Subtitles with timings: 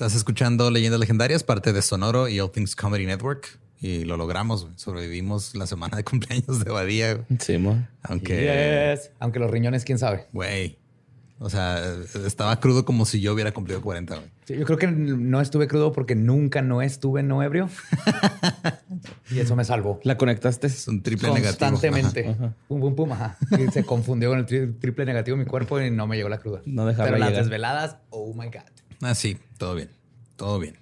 [0.00, 3.58] Estás escuchando Leyendas Legendarias, parte de Sonoro y All Things Comedy Network.
[3.82, 4.72] Y lo logramos, güey.
[4.78, 7.26] sobrevivimos la semana de cumpleaños de Badía.
[7.38, 7.86] Sí, mo.
[8.04, 9.10] Aunque, Yes.
[9.18, 10.24] Aunque los riñones, quién sabe.
[10.32, 10.78] güey,
[11.38, 11.84] o sea,
[12.24, 14.28] estaba crudo como si yo hubiera cumplido 40, güey.
[14.46, 17.68] Sí, yo creo que no estuve crudo porque nunca no estuve no ebrio.
[19.30, 20.00] y eso me salvó.
[20.04, 20.68] La conectaste.
[20.68, 21.70] Es un triple negativo.
[21.72, 22.36] Constantemente.
[22.68, 23.12] Pum, pum, pum.
[23.12, 23.36] Ajá.
[23.50, 26.30] Y se confundió con el tri- triple negativo en mi cuerpo y no me llegó
[26.30, 26.62] la cruda.
[26.64, 28.62] No dejaba Pero las desveladas, oh my God.
[29.02, 29.90] Ah, sí, todo bien,
[30.36, 30.78] todo bien.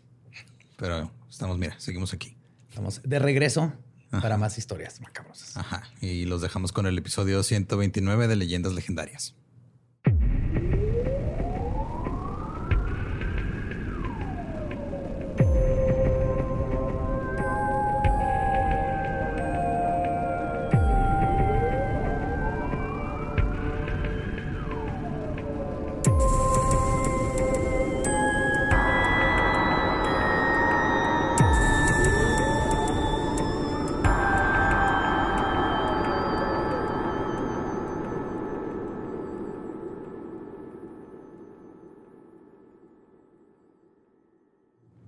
[0.76, 2.36] Pero estamos, mira, seguimos aquí.
[2.68, 3.72] Estamos de regreso
[4.08, 5.56] para más historias macabrosas.
[5.56, 5.82] Ajá.
[6.00, 9.34] Y los dejamos con el episodio 129 de Leyendas Legendarias.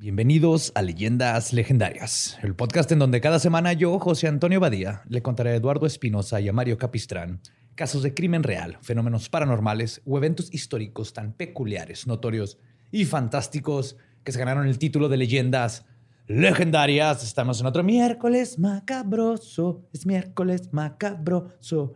[0.00, 5.20] Bienvenidos a Leyendas Legendarias, el podcast en donde cada semana yo, José Antonio Badía, le
[5.20, 7.42] contaré a Eduardo Espinosa y a Mario Capistrán
[7.74, 12.56] casos de crimen real, fenómenos paranormales o eventos históricos tan peculiares, notorios
[12.90, 15.84] y fantásticos que se ganaron el título de Leyendas
[16.26, 17.22] Legendarias.
[17.22, 21.92] Estamos en otro miércoles macabroso, es miércoles macabroso.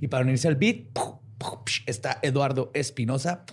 [0.00, 0.86] Y para unirse al beat,
[1.84, 3.44] está Eduardo Espinosa.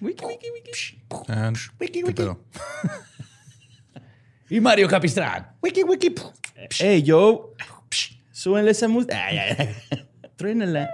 [0.00, 1.02] Wiki, wiki, wiki.
[1.28, 2.14] Ah, wiki, ¿qué wiki.
[2.14, 2.38] pedo?
[4.48, 5.46] Y Mario Capistrán.
[5.62, 6.14] Wiki, wiki.
[6.78, 7.54] Hey, yo.
[7.90, 8.18] psh.
[8.32, 9.16] Súbenle esa música.
[10.36, 10.90] Truénala.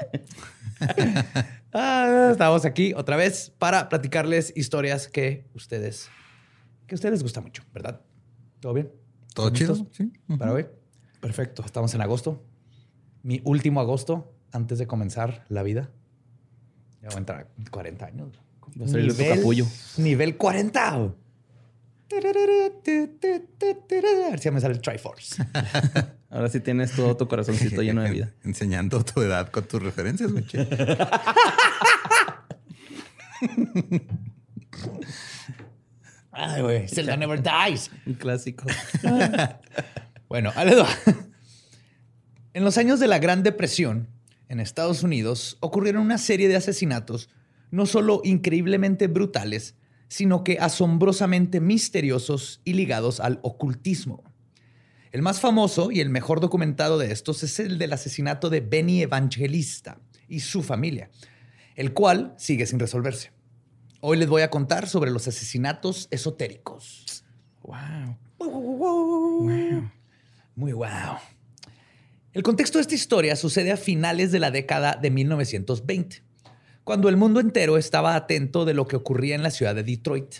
[1.78, 6.08] Ah, estamos aquí otra vez para platicarles historias que ustedes,
[6.86, 8.00] que a ustedes les gusta mucho, ¿verdad?
[8.60, 8.90] ¿Todo bien?
[9.34, 9.74] ¿Todo ¿Están chido?
[9.74, 10.10] listos Sí.
[10.38, 10.66] Para hoy.
[11.20, 11.62] Perfecto.
[11.66, 12.42] Estamos en agosto.
[13.22, 15.90] Mi último agosto antes de comenzar la vida.
[17.02, 18.40] Ya voy a entrar a 40 años.
[18.80, 19.66] Va a salir tu capullo.
[19.98, 20.94] Nivel 40.
[20.94, 21.12] A
[24.30, 25.42] ver si me sale el Triforce.
[26.30, 28.32] Ahora sí tienes todo tu corazoncito lleno de vida.
[28.44, 30.44] Enseñando tu edad con tus referencias, güey.
[36.32, 36.88] Ay, güey.
[36.88, 37.90] Zelda never dies.
[38.04, 38.66] Un clásico.
[40.28, 40.88] Bueno, va.
[42.52, 44.08] En los años de la Gran Depresión,
[44.48, 47.28] en Estados Unidos, ocurrieron una serie de asesinatos
[47.70, 49.76] no solo increíblemente brutales,
[50.08, 54.22] sino que asombrosamente misteriosos y ligados al ocultismo.
[55.12, 59.02] El más famoso y el mejor documentado de estos es el del asesinato de Benny
[59.02, 61.10] Evangelista y su familia,
[61.74, 63.32] el cual sigue sin resolverse.
[64.00, 67.24] Hoy les voy a contar sobre los asesinatos esotéricos.
[67.62, 68.16] wow.
[70.54, 71.16] Muy wow.
[72.32, 76.22] El contexto de esta historia sucede a finales de la década de 1920,
[76.86, 80.36] cuando el mundo entero estaba atento de lo que ocurría en la ciudad de Detroit.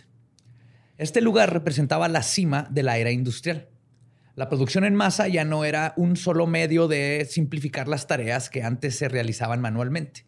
[0.97, 3.67] Este lugar representaba la cima de la era industrial.
[4.37, 8.63] La producción en masa ya no era un solo medio de simplificar las tareas que
[8.63, 10.25] antes se realizaban manualmente.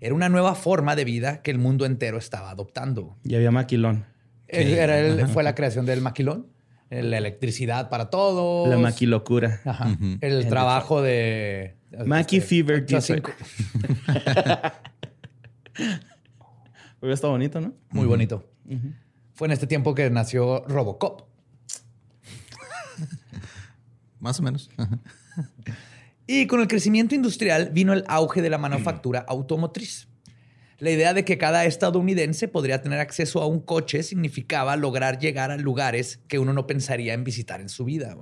[0.00, 3.16] Era una nueva forma de vida que el mundo entero estaba adoptando.
[3.22, 4.04] Y había maquilón.
[4.48, 6.48] Era el- fue la creación del maquilón,
[6.90, 8.68] la electricidad para todos.
[8.68, 9.60] La maquilocura.
[9.64, 9.96] Ajá.
[10.20, 11.76] El trabajo de.
[11.92, 13.28] Este, Fever Detroit.
[17.00, 17.74] Hubiera estado bonito, ¿no?
[17.90, 18.48] Muy bonito.
[19.32, 21.28] Fue en este tiempo que nació Robocop.
[24.20, 24.70] Más o menos.
[24.76, 24.98] Ajá.
[26.26, 30.08] Y con el crecimiento industrial vino el auge de la manufactura automotriz.
[30.78, 35.50] La idea de que cada estadounidense podría tener acceso a un coche significaba lograr llegar
[35.50, 38.16] a lugares que uno no pensaría en visitar en su vida.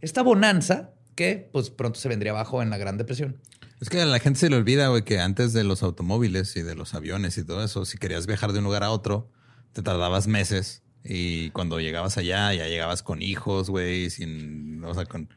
[0.00, 3.40] Esta bonanza, que pues pronto se vendría abajo en la Gran Depresión.
[3.80, 6.62] Es que a la gente se le olvida, güey, que antes de los automóviles y
[6.62, 9.30] de los aviones y todo eso, si querías viajar de un lugar a otro,
[9.72, 10.82] te tardabas meses.
[11.04, 15.28] Y cuando llegabas allá, ya llegabas con hijos, güey, sin, o sea, con,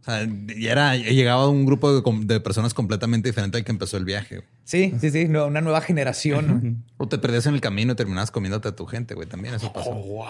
[0.00, 3.96] o sea, ya era, llegaba un grupo de, de personas completamente diferente al que empezó
[3.96, 4.44] el viaje.
[4.62, 6.84] Sí, sí, sí, una nueva generación.
[6.96, 9.28] o te perdías en el camino y terminabas comiéndote a tu gente, güey.
[9.28, 9.90] También eso pasó.
[9.92, 10.24] Oh,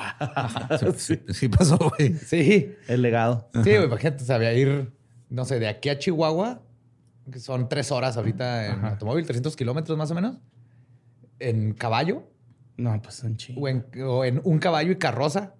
[0.97, 2.15] sí, sí, pasó, güey.
[2.15, 2.75] Sí.
[2.89, 3.51] El legado.
[3.53, 4.93] Sí, güey, imagínate, sabía ir,
[5.29, 6.63] no sé, de aquí a Chihuahua,
[7.31, 10.39] que son tres horas ahorita en automóvil, 300 kilómetros más o menos,
[11.39, 12.25] en caballo.
[12.77, 15.55] No, pues son o en, o en un caballo y carroza.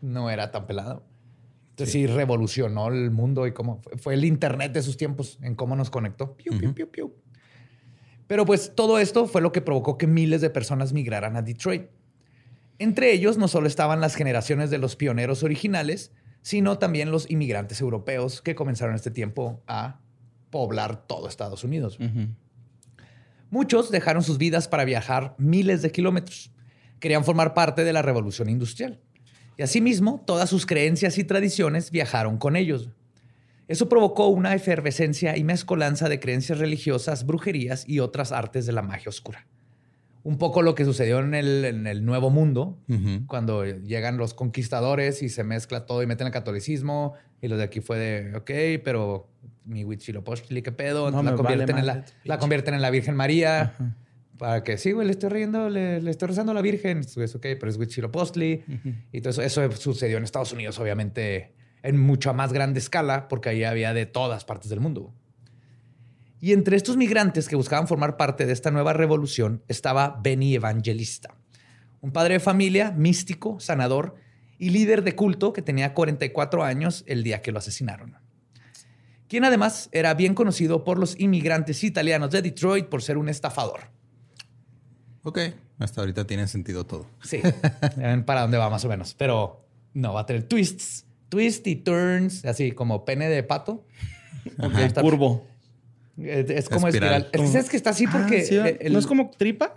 [0.00, 1.04] No era tan pelado.
[1.70, 2.06] Entonces sí.
[2.06, 6.36] revolucionó el mundo y cómo fue, el internet de sus tiempos en cómo nos conectó.
[8.26, 11.88] Pero pues todo esto fue lo que provocó que miles de personas migraran a Detroit.
[12.78, 16.12] Entre ellos no solo estaban las generaciones de los pioneros originales,
[16.42, 20.00] sino también los inmigrantes europeos que comenzaron este tiempo a
[20.54, 21.98] poblar todo Estados Unidos.
[23.50, 26.52] Muchos dejaron sus vidas para viajar miles de kilómetros.
[27.00, 29.00] Querían formar parte de la revolución industrial.
[29.58, 32.90] Y asimismo, todas sus creencias y tradiciones viajaron con ellos.
[33.66, 38.82] Eso provocó una efervescencia y mezcolanza de creencias religiosas, brujerías y otras artes de la
[38.82, 39.48] magia oscura.
[40.24, 42.78] Un poco lo que sucedió en el, Nuevo Mundo,
[43.26, 47.64] cuando llegan los conquistadores y se mezcla todo y meten el catolicismo, y los de
[47.64, 49.28] aquí fue de, ok, pero
[49.64, 51.10] mi Huitzilopochtli, ¿qué pedo?
[51.10, 53.74] la, convierten en la, la, convierten en la Virgen María.
[54.38, 57.00] Para que sí, güey, le estoy riendo, le, estoy rezando a la Virgen.
[57.00, 58.64] Es ok, pero es Huitzilopochtli.
[59.12, 63.50] Y todo eso, eso sucedió en Estados Unidos, obviamente, en mucha más grande escala, porque
[63.50, 65.12] ahí había de todas partes del mundo.
[66.44, 71.34] Y entre estos migrantes que buscaban formar parte de esta nueva revolución estaba Benny Evangelista,
[72.02, 74.16] un padre de familia, místico, sanador
[74.58, 78.18] y líder de culto que tenía 44 años el día que lo asesinaron.
[79.26, 83.88] Quien además era bien conocido por los inmigrantes italianos de Detroit por ser un estafador.
[85.22, 85.38] Ok,
[85.78, 87.06] hasta ahorita tiene sentido todo.
[87.22, 87.40] Sí,
[88.26, 89.14] para dónde va más o menos.
[89.14, 89.64] Pero
[89.94, 93.86] no, va a tener twists, twists y turns, así como pene de pato.
[94.76, 95.53] Está curvo.
[96.16, 97.28] Es, como espiral.
[97.32, 98.78] Es, que está así porque...
[98.82, 99.74] Ah, ¿No es como tripa?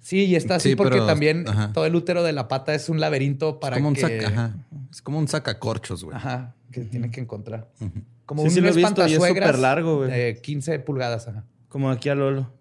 [0.00, 3.60] Sí, y está así porque también todo el útero de la pata es un laberinto
[3.60, 4.04] para es como que...
[4.04, 4.54] Un saca,
[4.90, 6.16] Es como un sacacorchos, güey.
[6.16, 7.68] Ajá, que tiene que encontrar.
[8.26, 10.10] Como un sí, lo súper largo, güey.
[10.10, 11.44] De 15 pulgadas, ajá.
[11.68, 12.52] Como aquí a Lolo.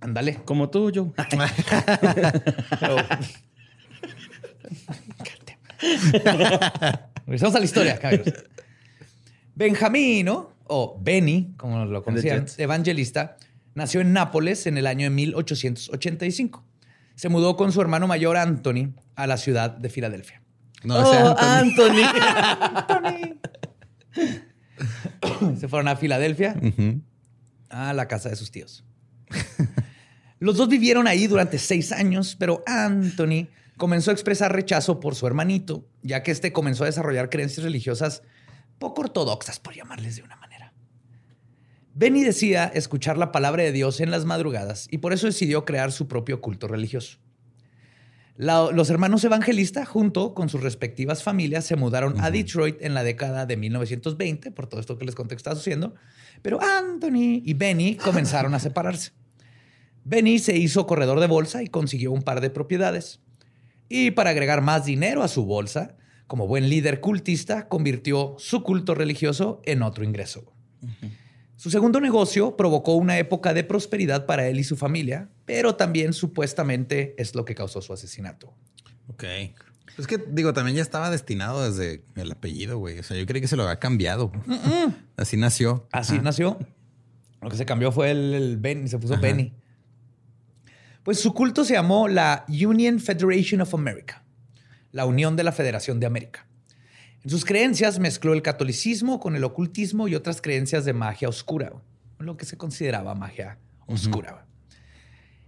[0.00, 0.40] Ándale.
[0.44, 1.12] Como tú, yo.
[7.26, 8.26] Regresamos a la historia, cabros.
[9.54, 13.36] Benjamino, o Benny, como lo conocían, evangelista,
[13.74, 16.64] nació en Nápoles en el año de 1885.
[17.14, 20.42] Se mudó con su hermano mayor Anthony a la ciudad de Filadelfia.
[20.82, 22.02] No, oh, Anthony.
[22.88, 23.38] Anthony.
[25.58, 26.56] Se fueron a Filadelfia,
[27.70, 28.84] a la casa de sus tíos.
[30.38, 35.26] Los dos vivieron ahí durante seis años, pero Anthony comenzó a expresar rechazo por su
[35.26, 38.22] hermanito, ya que este comenzó a desarrollar creencias religiosas
[38.78, 40.43] poco ortodoxas, por llamarles de una manera.
[41.96, 45.92] Benny decía escuchar la palabra de Dios en las madrugadas y por eso decidió crear
[45.92, 47.18] su propio culto religioso.
[48.36, 53.46] los hermanos evangelistas, junto con sus respectivas familias, se mudaron a Detroit en la década
[53.46, 55.94] de 1920, por todo esto que les conté que estaba sucediendo,
[56.42, 59.12] pero Anthony y Benny comenzaron a separarse.
[60.02, 63.20] Benny se hizo corredor de bolsa y consiguió un par de propiedades.
[63.88, 65.96] Y para agregar más dinero a su bolsa,
[66.26, 70.52] como buen líder cultista, convirtió su culto religioso en otro ingreso.
[71.56, 76.12] Su segundo negocio provocó una época de prosperidad para él y su familia, pero también
[76.12, 78.52] supuestamente es lo que causó su asesinato.
[79.08, 79.24] Ok.
[79.96, 82.98] Es que, digo, también ya estaba destinado desde el apellido, güey.
[82.98, 84.32] O sea, yo creí que se lo había cambiado.
[85.16, 85.86] Así nació.
[85.92, 86.58] Así nació.
[87.40, 89.54] Lo que se cambió fue el, el Benny, se puso Benny.
[91.04, 94.24] Pues su culto se llamó la Union Federation of America,
[94.90, 96.46] la Unión de la Federación de América.
[97.24, 101.72] En sus creencias mezcló el catolicismo con el ocultismo y otras creencias de magia oscura,
[102.18, 104.46] lo que se consideraba magia oscura.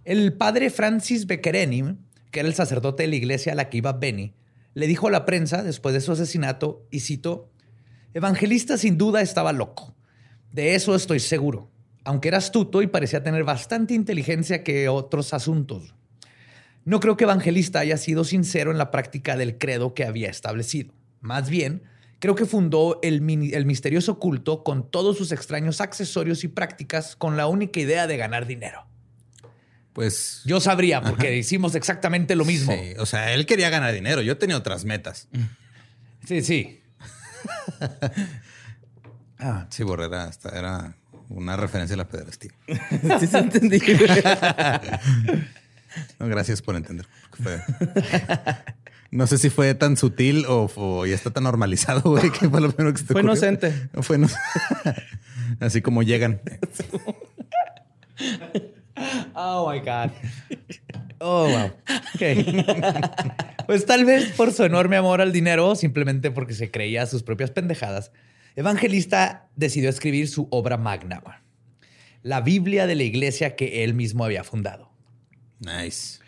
[0.05, 1.97] El padre Francis Beckereni,
[2.31, 4.35] que era el sacerdote de la iglesia a la que iba Benny,
[4.75, 7.51] le dijo a la prensa después de su asesinato, y cito,
[8.15, 9.95] Evangelista sin duda estaba loco.
[10.53, 11.71] De eso estoy seguro
[12.07, 15.97] aunque era astuto y parecía tener bastante inteligencia que otros asuntos.
[16.85, 20.95] No creo que Evangelista haya sido sincero en la práctica del credo que había establecido.
[21.21, 21.83] Más bien,
[22.19, 27.47] creo que fundó el, misterioso culto con todos sus extraños accesorios y prácticas con la
[27.47, 28.87] única idea de ganar dinero.
[29.93, 32.73] Pues Yo sabría porque hicimos exactamente lo mismo.
[32.73, 34.21] sí, o sea, él quería ganar dinero.
[34.21, 35.29] Yo tenía otras metas.
[36.27, 36.81] Sí, sí.
[39.39, 40.97] ah, Sí, Borrera, hasta era
[41.29, 42.53] una referencia a la pederastía.
[43.21, 43.81] sí, se entendí.
[46.19, 47.07] No, gracias por entender.
[49.17, 52.61] No sé si fue tan sutil o, o ya está tan normalizado, güey, que fue
[52.61, 53.33] lo primero que se te Fue ocurrió.
[53.33, 53.73] inocente.
[54.03, 54.19] Fue
[55.61, 56.41] Así como llegan.
[59.35, 60.11] Oh my God.
[61.19, 61.71] Oh, wow.
[62.15, 62.23] Ok.
[63.67, 67.51] pues tal vez por su enorme amor al dinero, simplemente porque se creía sus propias
[67.51, 68.13] pendejadas,
[68.55, 71.37] Evangelista decidió escribir su obra magna, güey.
[72.23, 74.91] la Biblia de la iglesia que él mismo había fundado.
[75.61, 76.21] Nice.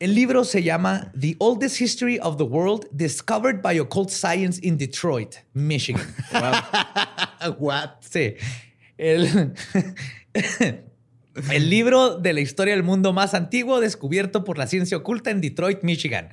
[0.00, 4.78] El libro se llama The Oldest History of the World Discovered by Occult Science in
[4.78, 6.06] Detroit, Michigan.
[7.58, 7.94] What?
[8.08, 8.34] Sí.
[8.96, 9.54] El,
[11.50, 15.40] el libro de la historia del mundo más antiguo descubierto por la ciencia oculta en
[15.40, 16.28] Detroit, Michigan.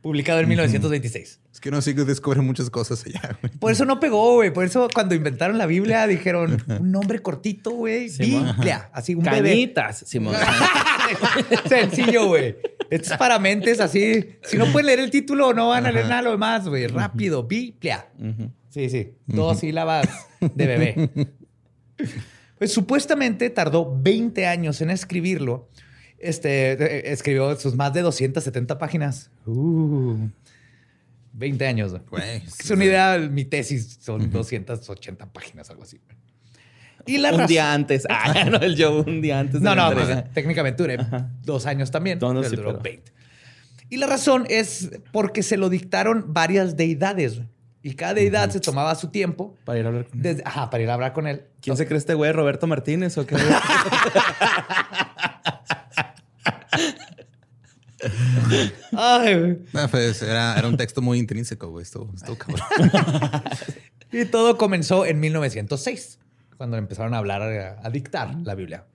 [0.00, 1.40] Publicado en 1926.
[1.52, 3.52] Es que uno sí que descubre muchas cosas allá, güey.
[3.58, 4.52] Por eso no pegó, güey.
[4.52, 8.08] Por eso cuando inventaron la Biblia dijeron un nombre cortito, güey.
[8.08, 8.90] Biblia.
[8.92, 9.50] Así un bebé.
[9.50, 10.34] Cañitas, Simón.
[11.68, 12.56] Sencillo, güey.
[12.92, 14.36] Esto es para mentes así.
[14.42, 16.86] Si no pueden leer el título, no van a leer nada lo demás, güey.
[16.86, 17.44] Rápido.
[17.44, 18.06] Biblia.
[18.68, 19.14] Sí, sí.
[19.26, 20.08] Dos sílabas
[20.40, 21.10] de bebé.
[22.58, 25.68] Pues supuestamente tardó 20 años en escribirlo.
[26.16, 29.32] Este eh, escribió sus más de 270 páginas.
[29.46, 30.28] Uh,
[31.32, 31.92] 20 años.
[32.08, 32.36] güey.
[32.46, 36.00] Es una idea, mi tesis son 280 páginas, algo así.
[37.06, 38.04] Y la un razón- día antes.
[38.08, 39.54] Ah, no, el show un día antes.
[39.54, 40.98] de no, la no, pues, técnicamente duré
[41.42, 42.18] dos años también.
[42.20, 43.12] No, no, sí, duró pero- 20.
[43.90, 47.40] Y la razón es porque se lo dictaron varias deidades.
[47.82, 50.22] Y cada deidad se tomaba su tiempo Para ir a hablar con él.
[50.22, 51.42] desde, ajá, para ir a hablar con él.
[51.60, 52.30] ¿Quién se cree este güey?
[52.32, 53.34] ¿Roberto Martínez o qué?
[58.96, 59.58] Ay, güey.
[59.72, 61.82] No, pues, era, era un texto muy intrínseco, güey.
[61.82, 62.60] Esto, esto cabrón.
[64.14, 66.18] Y todo comenzó en 1906,
[66.62, 68.86] cuando empezaron a hablar, a, a dictar la Biblia.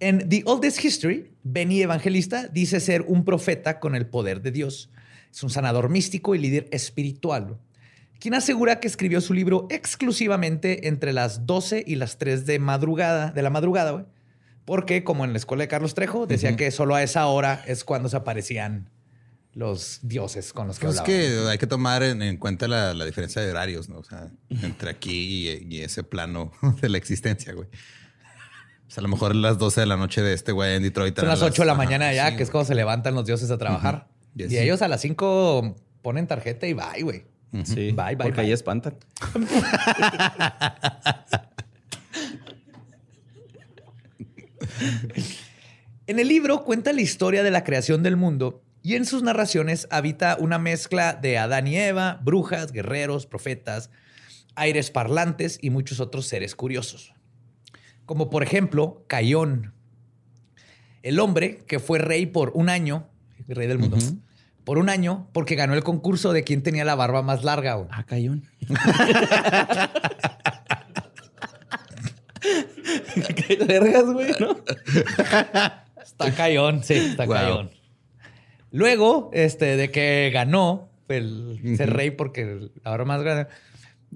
[0.00, 4.88] En The Oldest History, Benny Evangelista dice ser un profeta con el poder de Dios.
[5.30, 7.58] Es un sanador místico y líder espiritual,
[8.18, 13.30] quien asegura que escribió su libro exclusivamente entre las 12 y las 3 de madrugada,
[13.30, 14.06] de la madrugada.
[14.64, 17.84] Porque, como en la escuela de Carlos Trejo, decía que solo a esa hora es
[17.84, 18.88] cuando se aparecían
[19.54, 21.18] los dioses con los que Pues es hablaba.
[21.18, 23.98] que hay que tomar en, en cuenta la, la diferencia de horarios, ¿no?
[23.98, 27.66] O sea, entre aquí y, y ese plano de la existencia, güey.
[28.86, 31.18] O sea, a lo mejor las 12 de la noche de este güey en Detroit.
[31.18, 33.26] Son las 8 de la ajá, mañana ya, sí, que es cuando se levantan los
[33.26, 34.08] dioses a trabajar.
[34.36, 37.24] Y ellos a las 5 ponen tarjeta y bye, güey.
[37.64, 38.40] Sí, Bye, bye, porque bye.
[38.46, 38.96] ahí espantan.
[46.06, 49.86] En el libro cuenta la historia de la creación del mundo y en sus narraciones
[49.90, 53.90] habita una mezcla de Adán y Eva, brujas, guerreros, profetas,
[54.54, 57.12] aires parlantes y muchos otros seres curiosos.
[58.06, 59.74] Como por ejemplo, Cayón,
[61.02, 63.06] el hombre que fue rey por un año,
[63.46, 63.98] rey del mundo,
[64.64, 67.74] por un año porque ganó el concurso de quién tenía la barba más larga.
[67.74, 67.88] güey.
[67.92, 68.48] Ah, cayón.
[73.36, 74.56] Qué vergas, güey, ¿no?
[76.02, 77.34] Está cayón, sí, está Wow.
[77.34, 77.77] cayón.
[78.70, 83.46] Luego, este, de que ganó el ser rey porque la barba más grande,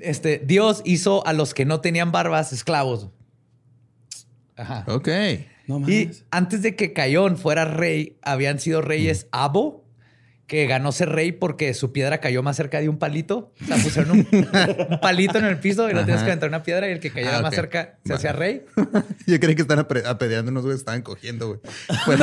[0.00, 3.08] este, Dios hizo a los que no tenían barbas esclavos.
[4.56, 4.84] Ajá.
[4.88, 5.08] Ok.
[5.66, 9.81] No Y antes de que Cayón fuera rey, habían sido reyes Abo,
[10.52, 13.54] que ganó ser rey porque su piedra cayó más cerca de un palito.
[13.62, 14.28] O sea, pusieron un,
[14.90, 17.08] un palito en el piso y no tienes que aventar una piedra y el que
[17.10, 18.60] cayera Ah, más cerca se hacía rey.
[19.26, 21.60] Yo creí que estaban apre- apedreando unos güeyes, estaban cogiendo, güey.
[22.04, 22.18] Fue,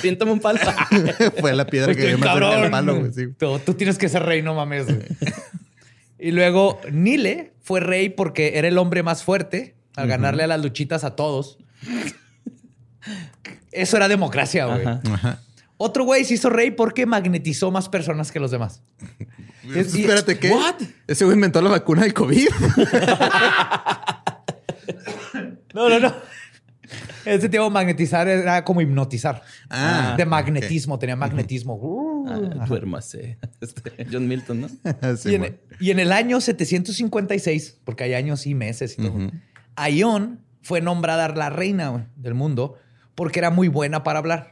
[0.00, 0.60] Piéntame un palo.
[1.40, 3.12] fue la piedra que dio más cerca del palo, güey.
[3.12, 3.26] sí.
[3.36, 4.86] tú, tú tienes que ser rey, no mames.
[4.86, 5.00] güey.
[6.20, 10.62] y luego Nile fue rey porque era el hombre más fuerte al ganarle a las
[10.62, 11.58] luchitas a todos.
[13.72, 14.82] Eso era democracia, güey.
[14.86, 15.00] Ajá.
[15.12, 15.40] Ajá.
[15.76, 18.82] Otro güey se hizo rey porque magnetizó más personas que los demás.
[19.74, 20.50] Es- y- Espérate, ¿qué?
[20.50, 20.74] ¿What?
[21.06, 22.48] Ese güey inventó la vacuna del COVID.
[25.74, 26.14] No, no, no.
[27.24, 29.42] Ese tipo magnetizar era como hipnotizar.
[29.70, 31.76] Ah, de magnetismo, tenía magnetismo.
[31.76, 33.38] Uh, Ah, duérmase.
[33.60, 34.68] Este, John Milton, ¿no?
[35.16, 39.30] Sí, y, en, y en el año 756, porque hay años y meses y todo,
[39.76, 42.76] Aion fue nombrada la reina del mundo
[43.14, 44.51] porque era muy buena para hablar.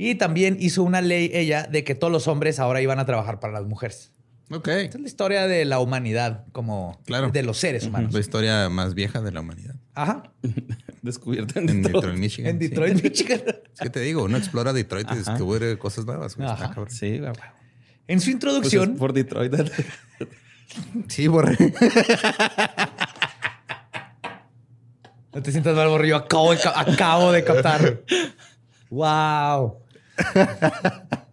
[0.00, 3.40] Y también hizo una ley ella de que todos los hombres ahora iban a trabajar
[3.40, 4.12] para las mujeres.
[4.50, 4.68] Ok.
[4.68, 7.28] Esta es la historia de la humanidad, como Claro.
[7.30, 8.14] de los seres humanos.
[8.14, 9.74] La historia más vieja de la humanidad.
[9.94, 10.32] Ajá.
[11.02, 11.96] Descubierto en En Detroit.
[12.04, 12.50] Detroit, Michigan.
[12.54, 12.68] En sí.
[12.68, 13.40] Detroit, Michigan.
[13.74, 16.36] Es que te digo, uno explora Detroit y descubre cosas nuevas.
[16.36, 16.48] güey.
[16.48, 16.74] Ajá.
[16.88, 17.32] Sí, güey.
[18.06, 19.52] En su Pues introducción, es por Detroit.
[21.08, 21.56] Sí, borré.
[25.34, 26.16] no te sientas mal, borrillo.
[26.16, 28.02] Acabo de, ca- acabo de captar.
[28.90, 29.76] wow.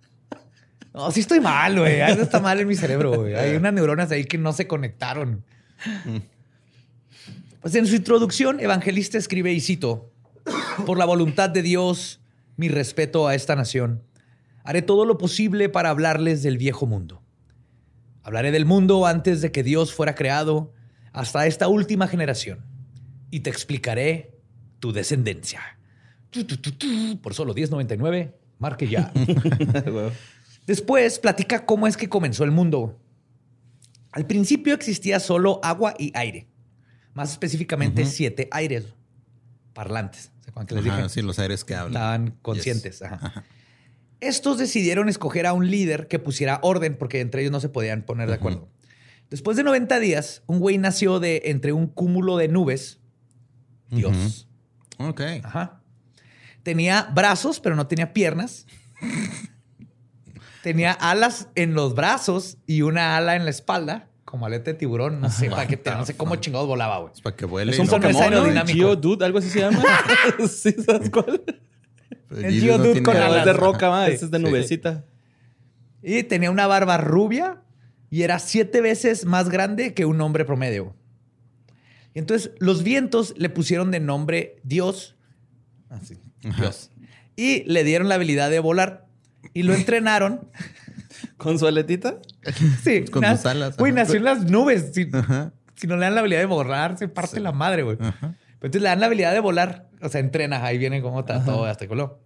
[0.96, 2.00] No, sí estoy mal, güey.
[2.00, 3.36] Algo está mal en mi cerebro, güey.
[3.36, 5.44] Hay unas neuronas ahí que no se conectaron.
[7.60, 10.13] Pues en su introducción, Evangelista escribe y cito,
[10.86, 12.22] por la voluntad de Dios,
[12.56, 14.04] mi respeto a esta nación,
[14.63, 17.22] haré todo lo posible para hablarles del viejo mundo.
[18.24, 20.72] Hablaré del mundo antes de que Dios fuera creado
[21.12, 22.63] hasta esta última generación
[23.32, 24.39] y te explicaré
[24.80, 25.60] tu descendencia.
[27.22, 29.12] Por solo 10.99, marque ya.
[30.68, 33.00] Después platica cómo es que comenzó el mundo.
[34.12, 36.48] Al principio existía solo agua y aire.
[37.14, 38.86] Más específicamente, siete aires
[39.74, 40.32] parlantes.
[40.42, 41.10] ¿Se acuerdan que les dije?
[41.10, 41.94] sí, los aires que hablan.
[41.94, 43.02] Estaban conscientes.
[43.02, 43.44] ajá.
[44.22, 48.04] Estos decidieron escoger a un líder que pusiera orden porque entre ellos no se podían
[48.04, 48.70] poner de acuerdo.
[49.30, 53.00] Después de 90 días, un güey nació de entre un cúmulo de nubes.
[53.90, 54.48] Dios.
[54.98, 55.22] Ok.
[55.44, 55.82] Ajá.
[56.66, 58.66] Tenía brazos, pero no tenía piernas.
[60.64, 65.22] tenía alas en los brazos y una ala en la espalda, como aleta de tiburón.
[65.22, 67.14] No sé, para qué te- no sé cómo chingados volaba, güey.
[67.14, 67.72] Es para que vuele.
[67.72, 68.66] Es un no Pokémon, ¿no?
[68.66, 69.80] Geodude, algo así se llama.
[70.50, 71.44] sí, ¿sabes cuál?
[72.32, 73.40] El Geodude con Pero alas.
[73.42, 74.08] es de roca, ma.
[74.08, 74.44] Sí, Ese es de sí.
[74.44, 75.06] nubecita.
[76.02, 77.62] Y tenía una barba rubia
[78.10, 80.96] y era siete veces más grande que un hombre promedio.
[82.16, 85.16] Y entonces los vientos le pusieron de nombre Dios.
[85.90, 86.18] Así,
[86.58, 86.92] Dios.
[87.36, 89.06] Y le dieron la habilidad de volar.
[89.54, 90.50] Y lo entrenaron.
[91.38, 92.18] ¿Con su aletita?
[92.84, 94.92] Sí, Con sus alas, Güey, nació en las nubes.
[94.94, 95.06] Si,
[95.88, 97.98] no le dan la habilidad de volar, se parte la madre, güey.
[97.98, 98.14] Pero
[98.62, 99.90] entonces le dan la habilidad de volar.
[100.02, 100.64] O sea, entrena.
[100.66, 102.20] Ahí viene como está todo hasta coló.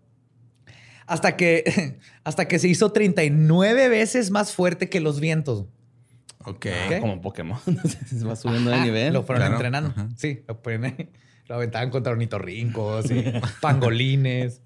[1.07, 5.65] Hasta que, hasta que se hizo 39 veces más fuerte que los vientos.
[6.45, 6.67] Ok.
[6.87, 6.99] Ok.
[6.99, 7.59] Como Pokémon.
[8.05, 9.13] se va subiendo de nivel.
[9.13, 9.55] Lo fueron Claro.
[9.55, 9.89] entrenando.
[9.89, 10.09] Ajá.
[10.15, 11.09] Sí, lo ponen ahí.
[11.49, 13.25] Lo aventaban contra ornitorrincos y
[13.61, 14.61] pangolines.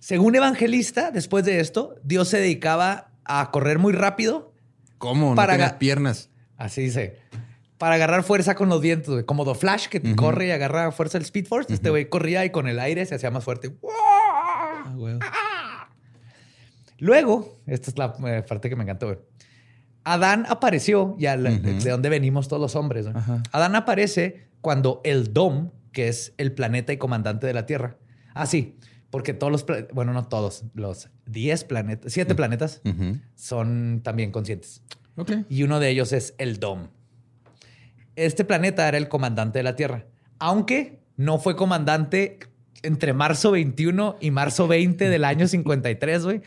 [0.00, 4.52] Según Evangelista, después de esto, Dios se dedicaba a correr muy rápido.
[4.98, 5.30] ¿Cómo?
[5.30, 6.30] No Para ga- piernas.
[6.56, 7.18] Así dice.
[7.78, 9.24] Para agarrar fuerza con los güey.
[9.26, 11.72] como The Flash, que corre y agarra fuerza del Speed Force.
[11.72, 13.74] Este güey corría y con el aire se hacía más fuerte.
[15.20, 15.88] Ah.
[16.98, 19.18] Luego, esta es la eh, parte que me encantó, güey.
[20.04, 23.06] Adán apareció, ya la- de donde venimos todos los hombres.
[23.52, 27.98] Adán aparece cuando el Dom, que es el planeta y comandante de la Tierra.
[28.32, 28.78] Ah, sí,
[29.10, 33.18] porque todos los, bueno, no todos, los 10 planetas, 7 planetas Ujú.
[33.34, 34.82] son también conscientes.
[35.16, 35.32] Ok.
[35.50, 36.88] Y uno de ellos es el Dom.
[38.16, 40.06] Este planeta era el comandante de la Tierra,
[40.38, 42.38] aunque no fue comandante
[42.82, 46.40] entre marzo 21 y marzo 20 del año 53, güey,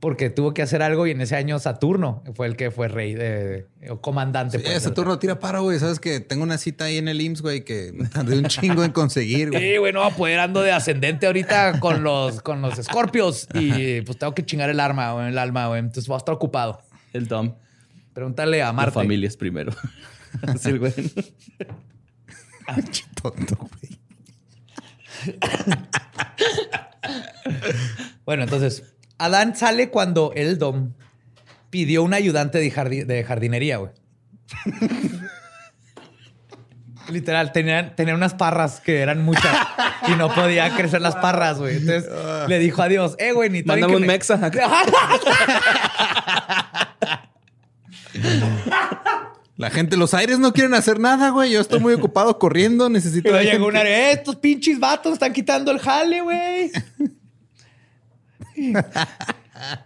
[0.00, 3.14] porque tuvo que hacer algo y en ese año Saturno fue el que fue rey
[3.14, 4.58] de, o comandante.
[4.58, 5.78] Sí, pues, ese del- turno tira paro, güey.
[5.78, 8.84] Sabes que tengo una cita ahí en el IMSS, güey, que me tardé un chingo
[8.84, 9.62] en conseguir, güey.
[9.62, 14.34] Sí, güey, no, apoderando de ascendente ahorita con los, con los escorpios y pues tengo
[14.34, 15.80] que chingar el arma, güey, el alma, güey.
[15.80, 16.82] Entonces voy a estar ocupado.
[17.14, 17.54] El Dom.
[18.12, 18.92] Pregúntale a Marte.
[18.92, 19.72] familia es primero.
[20.42, 20.92] Así el güey.
[22.74, 23.98] Pinche tonto, güey.
[28.24, 30.92] Bueno, entonces, Adán sale cuando el Dom
[31.70, 33.92] pidió un ayudante de, jardi- de jardinería, güey.
[37.10, 39.54] Literal, tenían, tenía unas parras que eran muchas
[40.08, 41.76] y no podía crecer las parras, güey.
[41.76, 42.10] Entonces
[42.48, 44.40] le dijo a Dios, eh, güey, ni Mándame un mexa.
[49.56, 51.52] La gente, los aires no quieren hacer nada, güey.
[51.52, 53.32] Yo estoy muy ocupado corriendo, necesito.
[53.34, 56.72] A llegó una, "Eh, estos pinches vatos están quitando el jale, güey.
[58.56, 59.84] Espera,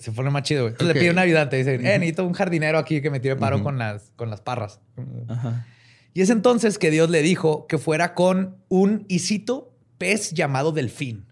[0.00, 0.72] Se pone más chido, güey.
[0.72, 0.94] Entonces Ok.
[0.94, 1.56] Le pide un ayudante.
[1.56, 4.80] Dice, eh, necesito un jardinero aquí que me tire paro con, las, con las parras.
[5.28, 5.66] Ajá.
[6.14, 11.26] Y es entonces que Dios le dijo que fuera con un isito pez llamado delfín.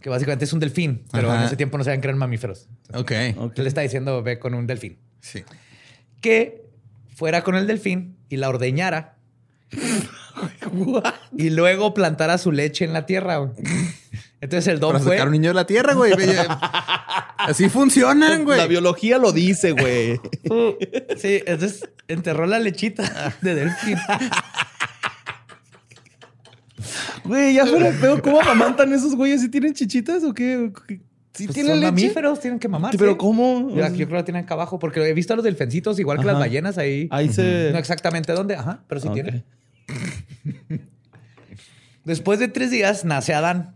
[0.00, 1.40] Que básicamente es un delfín, pero Ajá.
[1.40, 2.68] en ese tiempo no sabían que eran mamíferos.
[2.94, 3.10] Ok.
[3.12, 4.98] Entonces le está diciendo, ve con un delfín.
[5.20, 5.42] Sí.
[6.20, 6.64] Que
[7.14, 9.16] fuera con el delfín y la ordeñara.
[11.36, 13.38] y luego plantara su leche en la tierra.
[13.38, 13.50] güey.
[14.46, 15.12] Entonces el don Para fue...
[15.16, 16.12] sacar un niño de la tierra, güey.
[17.36, 18.56] Así funcionan, güey.
[18.58, 20.20] La biología lo dice, güey.
[21.16, 23.96] Sí, entonces enterró la lechita de delfín.
[27.24, 28.22] Güey, ya fuera peor.
[28.22, 29.40] ¿Cómo amamantan esos güeyes?
[29.40, 30.70] ¿Sí tienen chichitas o qué?
[31.34, 31.90] ¿Sí Pues tiene son leche?
[31.92, 32.94] mamíferos, tienen que mamar.
[32.96, 33.18] Pero.
[33.18, 33.68] ¿cómo?
[33.70, 36.18] Yo, yo creo que lo tienen acá abajo, porque he visto a los delfincitos igual
[36.20, 37.08] que las ballenas ahí.
[37.10, 37.70] Ahí se...
[37.72, 39.14] No exactamente dónde, ajá, pero sí Ok.
[39.14, 39.44] tienen.
[42.04, 43.74] Después de tres días nace Adán.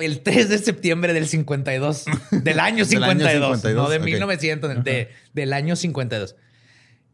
[0.00, 2.04] El 3 de septiembre del 52.
[2.30, 3.56] Del año Del año 52.
[3.58, 4.04] 52, no de ok.
[4.04, 6.36] 1900, de- del año 52.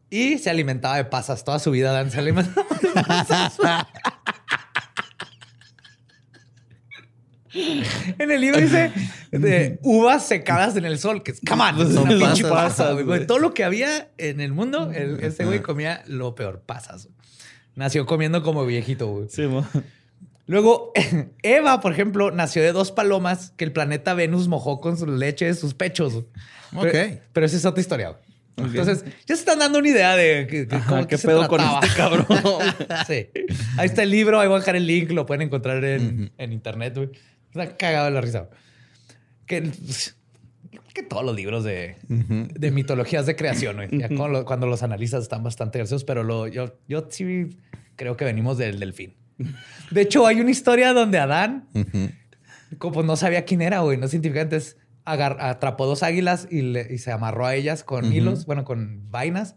[0.09, 1.43] Y se alimentaba de pasas.
[1.43, 3.57] Toda su vida Adán se alimentaba de pasas.
[8.19, 8.91] En el libro dice
[9.31, 13.05] de uvas secadas en el sol, que es, come on, Pues son pinche pasas, güey.
[13.05, 13.25] güey.
[13.27, 17.07] Todo lo que había en el mundo, el- ese güey comía lo peor, pasas.
[17.75, 19.27] Nació comiendo como viejito, güey.
[19.29, 19.65] Sí, mo.
[20.47, 20.91] Luego,
[21.43, 25.45] Eva, por ejemplo, nació de dos palomas que el planeta Venus mojó con su leche
[25.45, 26.13] de sus pechos.
[26.13, 26.25] güey.
[26.81, 27.19] Pero, Ok.
[27.33, 28.09] pero esa es otra historia.
[28.09, 28.69] güey.
[28.69, 31.61] Entonces, ya se están dando una idea de que, que Ajá, cómo ¿qué pedo con
[31.61, 32.25] este cabrón?
[33.07, 33.27] sí.
[33.77, 36.51] Ahí está el libro, ahí voy a dejar el link, lo pueden encontrar en, en
[36.53, 37.09] internet, güey.
[37.51, 38.49] Está cagado de la risa.
[39.45, 39.71] Que,
[40.93, 43.89] que todos los libros de, de mitologías de creación, güey.
[43.91, 44.09] Ya
[44.45, 47.57] cuando los analizas están bastante graciosos, pero lo, yo, yo sí
[47.95, 49.13] creo que venimos del delfín.
[49.91, 51.67] De hecho, hay una historia donde Adán,
[52.77, 56.97] como no sabía quién era, güey, no científica, entonces atrapó dos águilas y, le- y
[56.97, 59.55] se amarró a ellas con hilos, bueno, con vainas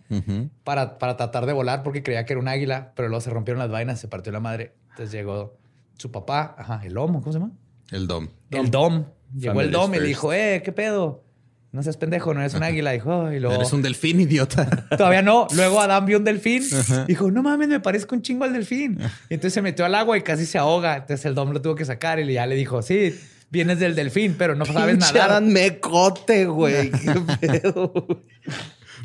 [0.63, 3.59] para, para tratar de volar porque creía que era un águila, pero luego se rompieron
[3.59, 4.75] las vainas, se partió la madre.
[4.91, 5.59] Entonces llegó
[5.99, 7.53] su papá, ajá, el Lomo, ¿cómo se llama?
[7.91, 8.29] El Dom.
[8.51, 9.05] El Dom.
[9.37, 11.25] Llegó el Dom y le dijo, eh, ¿qué pedo?
[11.73, 12.91] No seas pendejo, no eres un águila.
[12.91, 13.55] Dijo, y luego...
[13.55, 14.89] Eres un delfín, idiota.
[14.97, 15.47] Todavía no.
[15.55, 16.65] Luego Adán vio un delfín.
[17.07, 18.99] Dijo, no mames, me parezco un chingo al delfín.
[19.29, 20.97] Y entonces se metió al agua y casi se ahoga.
[20.97, 23.15] Entonces el Dom lo tuvo que sacar y ya le dijo, sí,
[23.51, 25.31] vienes del delfín, pero no sabes Pinche nadar.
[25.31, 26.91] Adán mecote, güey.
[27.41, 27.93] Qué pedo.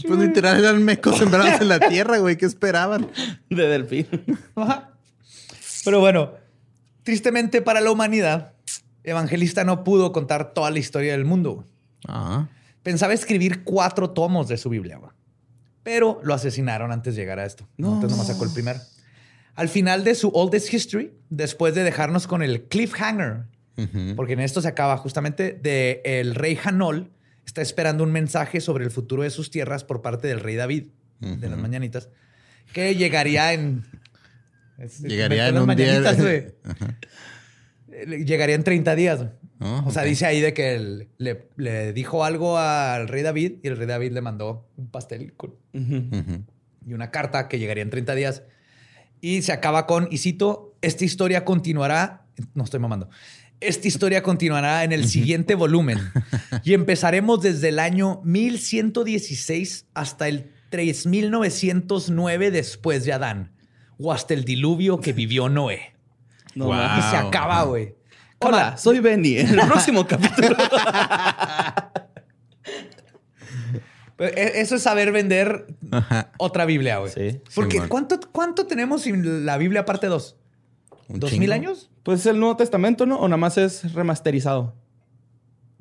[0.08, 2.36] Pues literal eran mecos sembrados en la tierra, güey.
[2.36, 3.12] ¿Qué esperaban?
[3.49, 4.08] De delfín.
[4.56, 4.91] Ajá.
[5.84, 6.32] Pero bueno,
[7.04, 8.54] tristemente para la humanidad,
[9.04, 11.54] Evangelista no pudo contar toda la historia del mundo.
[11.54, 11.67] güey.
[12.86, 15.12] Pensaba escribir cuatro tomos de su Biblia, güey.
[15.82, 17.67] pero lo asesinaron antes de llegar a esto.
[17.78, 17.95] No.
[17.95, 18.80] Entonces nomás sacó el primero.
[19.56, 23.45] Al final de su Oldest History, después de dejarnos con el cliffhanger,
[24.15, 27.12] porque en esto se acaba justamente de el rey Hanol
[27.43, 30.89] está esperando un mensaje sobre el futuro de sus tierras por parte del rey David
[31.19, 32.10] de las mañanitas
[32.71, 33.84] que llegaría en
[35.02, 36.13] Llegaría en un día.
[38.06, 39.26] Llegaría en 30 días.
[39.60, 43.54] Oh, o sea, dice ahí de que él le, le dijo algo al rey David
[43.63, 47.89] y el rey David le mandó un pastel con- y una carta que llegaría en
[47.89, 48.44] 30 días.
[49.22, 53.10] Y se acaba con, y cito, esta historia continuará, no estoy mamando,
[53.62, 56.00] esta historia continuará en el siguiente volumen
[56.63, 63.52] y empezaremos desde el año 1116 hasta el 3909 después de Adán
[63.98, 65.94] o hasta el diluvio que vivió Noé.
[66.56, 66.76] No, Wow.
[66.76, 67.96] Y se acaba, güey.
[68.48, 69.38] Hola, soy Benny.
[69.38, 70.56] En el próximo capítulo.
[74.18, 76.32] E- Eso es saber vender Ajá.
[76.38, 77.12] otra Biblia, güey.
[77.12, 77.42] Sí.
[77.54, 77.82] Porque.
[77.88, 80.38] ¿cuánto, ¿cuánto tenemos sin la Biblia parte 2?
[81.10, 81.42] Un ¿Dos chingo.
[81.42, 81.90] mil años?
[82.04, 83.18] Pues es el Nuevo Testamento, ¿no?
[83.20, 84.76] O nada más es remasterizado.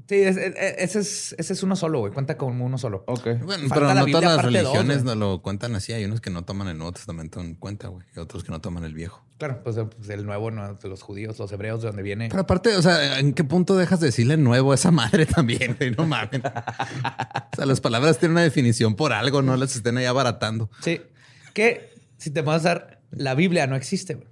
[0.06, 2.12] Sí, es- es- ese es, ese es uno solo, güey.
[2.12, 3.04] Cuenta como uno solo.
[3.06, 3.24] Ok.
[3.42, 5.92] Bueno, Falta pero la no Biblia todas las dos, religiones no lo cuentan así.
[5.94, 8.04] Hay unos que no toman el Nuevo Testamento en cuenta, güey.
[8.14, 9.24] Y otros que no toman el viejo.
[9.38, 10.74] Claro, pues, pues el nuevo, ¿no?
[10.74, 12.28] de los judíos, los hebreos, de donde viene.
[12.28, 15.74] Pero aparte, o sea, ¿en qué punto dejas de decirle nuevo a esa madre también?
[15.78, 15.90] güey?
[15.92, 16.42] No mames.
[16.44, 20.70] o sea, las palabras tienen una definición por algo, no las estén ahí abaratando.
[20.82, 21.00] Sí.
[21.54, 24.28] Que si te vas a dar, la Biblia no existe, güey.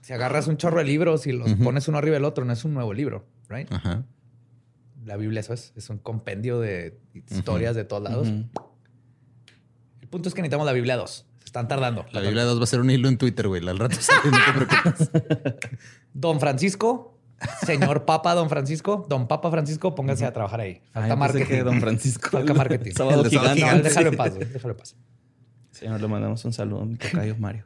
[0.00, 2.64] Si agarras un chorro de libros y los pones uno arriba del otro, no es
[2.64, 3.72] un nuevo libro, right?
[3.72, 4.04] Ajá.
[5.04, 5.72] La Biblia eso es.
[5.76, 6.98] Es un compendio de
[7.30, 8.28] historias de todos lados.
[8.28, 11.26] El punto es que necesitamos la Biblia 2.
[11.38, 12.06] Se están tardando.
[12.12, 13.66] La Biblia 2 va a ser un hilo en Twitter, güey.
[13.68, 15.10] Al rato sale, no te preocupes.
[16.14, 17.18] Don Francisco,
[17.66, 20.80] señor Papa Don Francisco, Don Papa Francisco, póngase a trabajar ahí.
[20.92, 21.44] Falta marketing.
[21.46, 22.30] que Don Francisco.
[22.30, 22.92] Falta marketing.
[22.92, 23.60] Sábado El de Sábado gigante.
[23.60, 23.88] No, Gigante.
[23.88, 24.96] déjalo en paz, güey, déjalo en paz.
[25.70, 27.64] Señor, le mandamos un saludo a mi tocayo Mario.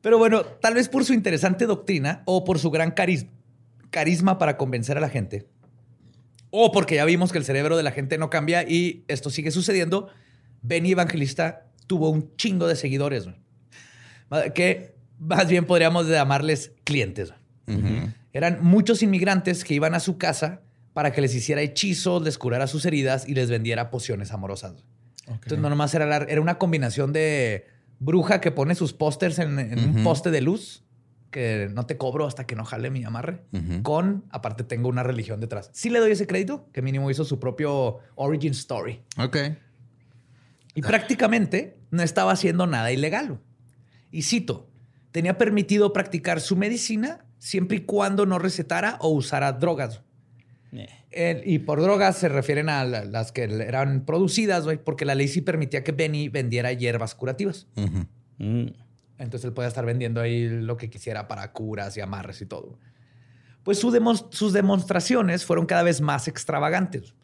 [0.00, 3.26] Pero bueno, tal vez por su interesante doctrina o por su gran caris-
[3.90, 5.48] carisma para convencer a la gente,
[6.58, 9.50] o porque ya vimos que el cerebro de la gente no cambia y esto sigue
[9.50, 10.08] sucediendo,
[10.62, 13.26] Benny Evangelista tuvo un chingo de seguidores,
[14.54, 17.32] que más bien podríamos llamarles clientes.
[18.32, 22.66] Eran muchos inmigrantes que iban a su casa para que les hiciera hechizos, les curara
[22.66, 24.74] sus heridas y les vendiera pociones amorosas.
[25.26, 27.66] Entonces no nomás era, la- era una combinación de
[27.98, 30.84] bruja que pone sus pósters en, en un poste de luz
[31.36, 33.42] que no te cobro hasta que no jale mi amarre.
[33.82, 35.68] Con, aparte tengo una religión detrás.
[35.74, 39.02] Sí le doy ese crédito, que mínimo hizo su propio origin story.
[39.18, 39.36] Ok.
[40.74, 43.38] Y prácticamente no estaba haciendo nada ilegal.
[44.10, 44.70] Y cito,
[45.10, 50.00] tenía permitido practicar su medicina siempre y cuando no recetara o usara drogas.
[50.72, 50.88] Eh.
[51.10, 55.14] El- y por drogas se refieren a la- las que eran producidas, güey, porque la
[55.14, 57.66] ley sí permitía que Benny vendiera hierbas curativas.
[58.38, 58.68] Mm.
[59.18, 62.78] Entonces él podía estar vendiendo ahí lo que quisiera para curas y amarres y todo.
[63.62, 67.14] Pues sus demostraciones fueron cada vez más extravagantes.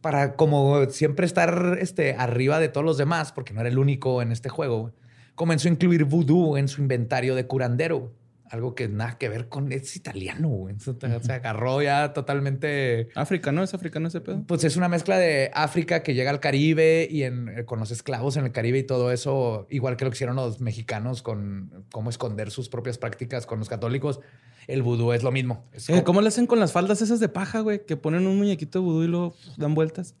[0.00, 4.22] Para como siempre estar este, arriba de todos los demás, porque no era el único
[4.22, 4.92] en este juego,
[5.36, 8.12] comenzó a incluir vudú en su inventario de curandero.
[8.52, 9.72] Algo que nada que ver con...
[9.72, 10.74] Es italiano, güey.
[10.78, 13.08] Se agarró ya totalmente...
[13.14, 13.62] África, ¿no?
[13.62, 14.44] ¿Es africano ese pedo?
[14.46, 17.90] Pues es una mezcla de África que llega al Caribe y en- eh, con los
[17.90, 21.86] esclavos en el Caribe y todo eso, igual que lo que hicieron los mexicanos con
[21.90, 24.20] cómo esconder sus propias prácticas con los católicos.
[24.66, 25.64] El vudú es lo mismo.
[25.72, 27.86] Es Eh, como- ¿Cómo le hacen con las faldas esas de paja, güey?
[27.86, 30.14] Que ponen un muñequito de vudú y lo dan vueltas.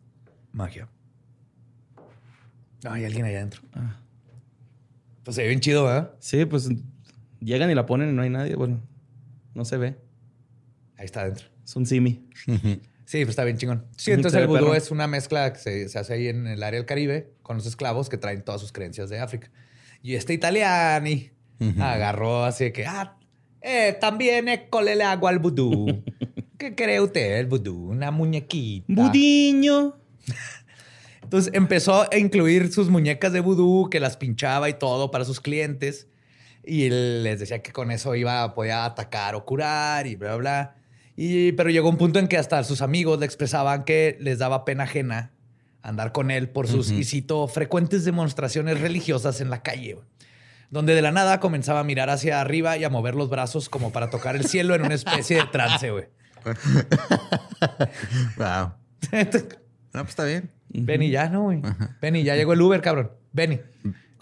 [0.52, 0.88] magia.
[2.82, 3.60] No, hay alguien allá adentro.
[3.74, 3.98] Ah.
[5.22, 6.14] Pues se ve bien chido, ¿verdad?
[6.18, 6.68] Sí, pues
[7.44, 8.54] llegan y la ponen y no hay nadie.
[8.54, 8.80] Bueno,
[9.54, 9.96] no se ve.
[10.96, 11.46] Ahí está adentro.
[11.64, 12.28] Es un simi.
[13.04, 13.84] Sí, pues está bien chingón.
[13.98, 16.78] Sí, entonces el vudú es una mezcla que se, se hace ahí en el área
[16.78, 19.50] del Caribe con los esclavos que traen todas sus creencias de África.
[20.02, 21.30] Y este italiani
[21.78, 23.18] agarró así que, ah,
[23.60, 26.02] eh, también école le agua al vudú.
[26.58, 27.90] ¿Qué cree usted el vudú?
[27.90, 28.86] Una muñequita.
[28.88, 29.96] Budiño.
[31.22, 35.40] Entonces empezó a incluir sus muñecas de vudú que las pinchaba y todo para sus
[35.40, 36.08] clientes.
[36.64, 40.38] Y él les decía que con eso iba, podía atacar o curar y bla, bla,
[40.38, 40.74] bla.
[41.16, 44.64] Y, pero llegó un punto en que hasta sus amigos le expresaban que les daba
[44.64, 45.32] pena ajena
[45.82, 49.98] andar con él por sus, y cito, frecuentes demostraciones religiosas en la calle,
[50.70, 53.90] donde de la nada comenzaba a mirar hacia arriba y a mover los brazos como
[53.92, 56.06] para tocar el cielo en una especie de trance, güey.
[58.36, 58.72] Wow.
[59.94, 60.50] No, pues está bien.
[60.70, 61.60] Benny, ya no, güey.
[62.00, 63.10] Benny, ya llegó el Uber, cabrón.
[63.30, 63.60] Benny.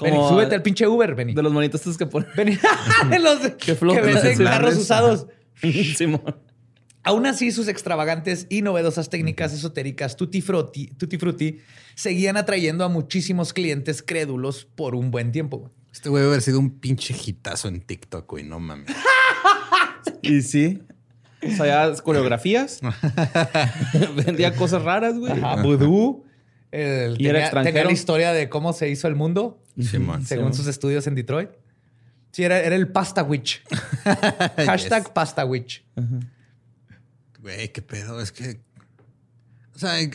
[0.01, 1.35] Como Benny, súbete al pinche Uber, Benny.
[1.35, 2.29] De los monitos estos que ponen.
[2.37, 2.59] Benny.
[3.11, 5.27] De los que, venden carros usados.
[5.97, 6.37] Simón.
[7.03, 11.59] Aún así, sus extravagantes y novedosas técnicas esotéricas tutti frutti, tutti frutti
[11.95, 15.71] seguían atrayendo a muchísimos clientes crédulos por un buen tiempo.
[15.93, 18.45] Este güey debe haber sido un pinche hitazo en TikTok, güey.
[18.45, 18.95] No mames.
[20.23, 20.83] Y sí.
[21.47, 22.81] O sea, ya coreografías.
[24.25, 25.33] Vendía cosas raras, güey.
[25.33, 26.25] Ajá, vudú.
[26.71, 27.75] El- Y era extranjero.
[27.75, 29.61] tenía la historia de cómo se hizo el mundo,
[30.27, 31.51] Según sus estudios en Detroit.
[32.33, 33.63] Sí, era, era el Pasta Witch.
[34.67, 35.13] Hashtag Yes.
[35.13, 35.85] Pasta Witch.
[37.41, 38.21] Güey, qué pedo.
[38.21, 38.61] Es que.
[39.75, 40.13] O sea, en-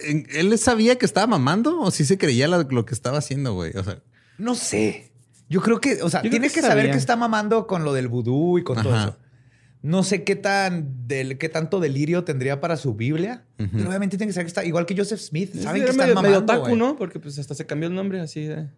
[0.00, 3.76] en- ¿él sabía que estaba mamando o sí se creía lo que estaba haciendo, güey?
[3.76, 4.00] O sea,
[4.38, 5.12] No sé.
[5.50, 7.92] Yo creo que, o sea, Yo tiene que que, saber que está mamando con lo
[7.94, 9.16] del vudú y con todo eso.
[9.80, 14.30] No sé qué tan del qué tanto delirio tendría para su Biblia, pero obviamente tiene
[14.30, 15.54] que saber que está igual que Joseph Smith.
[15.54, 16.22] Saben que medio, mamando.
[16.22, 16.76] medio otaku, güey.
[16.76, 16.96] ¿no?
[16.96, 18.68] Porque pues hasta se cambió el nombre así de...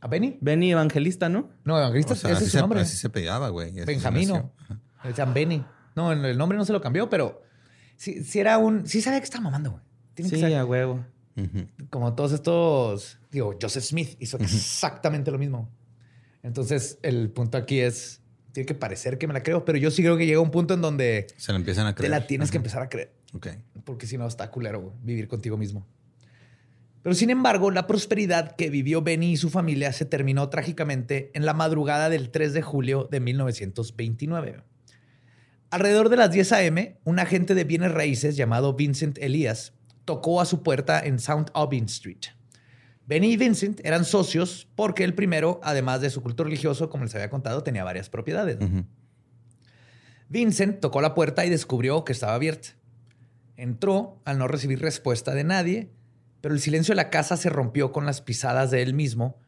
[0.00, 0.38] ¿A Benny?
[0.40, 1.50] Benny Evangelista, ¿no?
[1.64, 2.80] No, Evangelista, o sea, ese así, es su se, nombre.
[2.80, 3.72] así se pegaba, güey.
[3.84, 4.52] Benjamino.
[5.02, 5.64] Le decían Benny.
[5.94, 7.42] No, el nombre no se lo cambió, pero
[7.96, 8.86] sí, sí era un.
[8.86, 9.82] Sí sabía que estaba mamando, güey.
[10.14, 11.04] Tiene que Sí, saber- a huevo.
[11.36, 11.66] Ujú.
[11.90, 15.68] como todos estos, digo, Joseph Smith hizo exactamente lo mismo.
[16.42, 18.20] Entonces, el punto aquí es,
[18.54, 20.72] tiene que parecer que me la creo, pero yo sí creo que llega un punto
[20.72, 22.10] en donde Se la empiezan a te creer.
[22.12, 23.48] la tienes que empezar a creer, Ok.
[23.84, 25.86] porque si no está culero güey, vivir contigo mismo.
[27.02, 31.44] Pero sin embargo, la prosperidad que vivió Benny y su familia se terminó trágicamente en
[31.44, 34.62] la madrugada del 3 de julio de 1929.
[35.70, 39.72] Alrededor de las 10 a.m., un agente de bienes raíces llamado Vincent Elias
[40.04, 42.20] tocó a su puerta en South Aubin Street.
[43.06, 47.14] Benny y Vincent eran socios porque el primero, además de su culto religioso, como les
[47.14, 48.58] había contado, tenía varias propiedades.
[50.28, 52.70] Vincent tocó la puerta y descubrió que estaba abierta.
[53.56, 55.90] Entró al no recibir respuesta de nadie,
[56.40, 59.38] pero el silencio de la casa se rompió con las pisadas de él mismo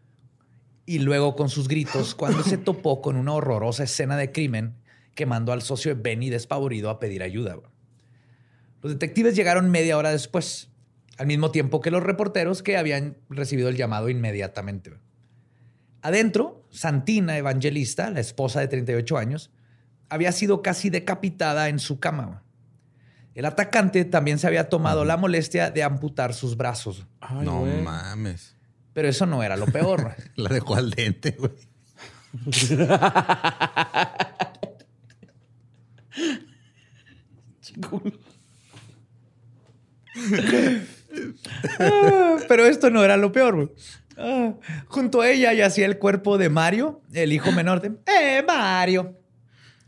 [0.84, 4.76] y luego con sus gritos cuando se topó con una horrorosa escena de crimen
[5.14, 7.56] que mandó al socio de Benny despavorido a pedir ayuda.
[8.82, 10.70] Los detectives llegaron media hora después,
[11.18, 14.92] al mismo tiempo que los reporteros que habían recibido el llamado inmediatamente.
[16.02, 19.50] Adentro, Santina Evangelista, la esposa de 38 años,
[20.08, 22.42] había sido casi decapitada en su cama.
[23.34, 27.06] El atacante también se había tomado la molestia de amputar sus brazos.
[27.20, 28.54] Ay, no mames.
[28.92, 30.14] Pero eso no era lo peor.
[30.36, 31.52] La dejó al dente, güey.
[41.78, 43.54] Ah, Pero esto no era lo peor.
[43.56, 43.68] güey.
[44.18, 44.54] Ah,
[44.88, 47.92] junto a ella yacía el cuerpo de Mario, el hijo menor de...
[48.06, 49.18] ¡Eh, Mario!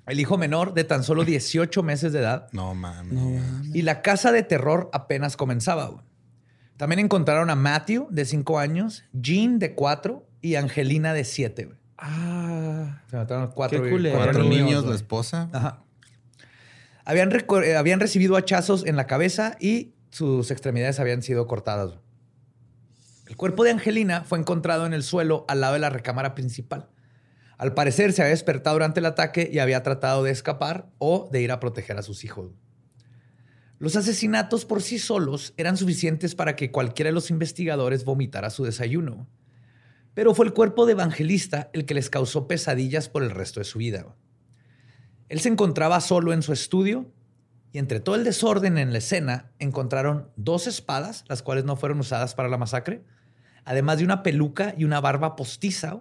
[0.07, 2.49] El hijo menor de tan solo 18 meses de edad.
[2.53, 3.75] No mames.
[3.75, 5.87] Y la casa de terror apenas comenzaba.
[5.87, 6.05] güey.
[6.79, 11.65] También encontraron a Matthew, de 5 años, Jean, de 4 y Angelina, de 7.
[11.67, 11.79] güey.
[11.99, 13.03] Ah.
[13.11, 14.17] Se mataron cuatro, Qué culero.
[14.17, 15.49] cuatro Cuatro niños, la esposa.
[15.53, 15.83] Ajá.
[17.05, 21.99] Habían, eh, habían recibido hachazos en la cabeza y sus extremidades habían sido cortadas.
[23.29, 26.89] El cuerpo de Angelina fue encontrado en el suelo al lado de la recámara principal.
[27.59, 31.43] Al parecer se había despertado durante el ataque y había tratado de escapar o de
[31.43, 32.53] ir a proteger a sus hijos.
[33.79, 38.65] Los asesinatos por sí solos eran suficientes para que cualquiera de los investigadores vomitara su
[38.65, 39.29] desayuno.
[40.15, 43.65] Pero fue el cuerpo de Evangelista el que les causó pesadillas por el resto de
[43.65, 44.17] su vida.
[45.29, 47.13] Él se encontraba solo en su estudio
[47.73, 52.01] y entre todo el desorden en la escena encontraron dos espadas, las cuales no fueron
[52.01, 53.05] usadas para la masacre,
[53.65, 56.01] además de una peluca y una barba postiza,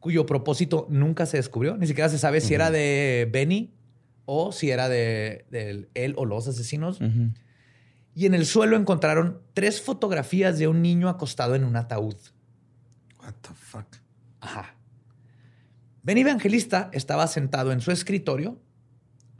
[0.00, 1.76] cuyo propósito nunca se descubrió.
[1.76, 3.74] Ni siquiera se sabe si era de Benny
[4.24, 7.00] o si era de, de él o los asesinos.
[8.14, 12.16] Y en el suelo encontraron tres fotografías de un niño acostado en un ataúd.
[13.20, 13.86] What the fuck?
[14.40, 14.74] Ajá.
[16.02, 18.58] Benny Evangelista estaba sentado en su escritorio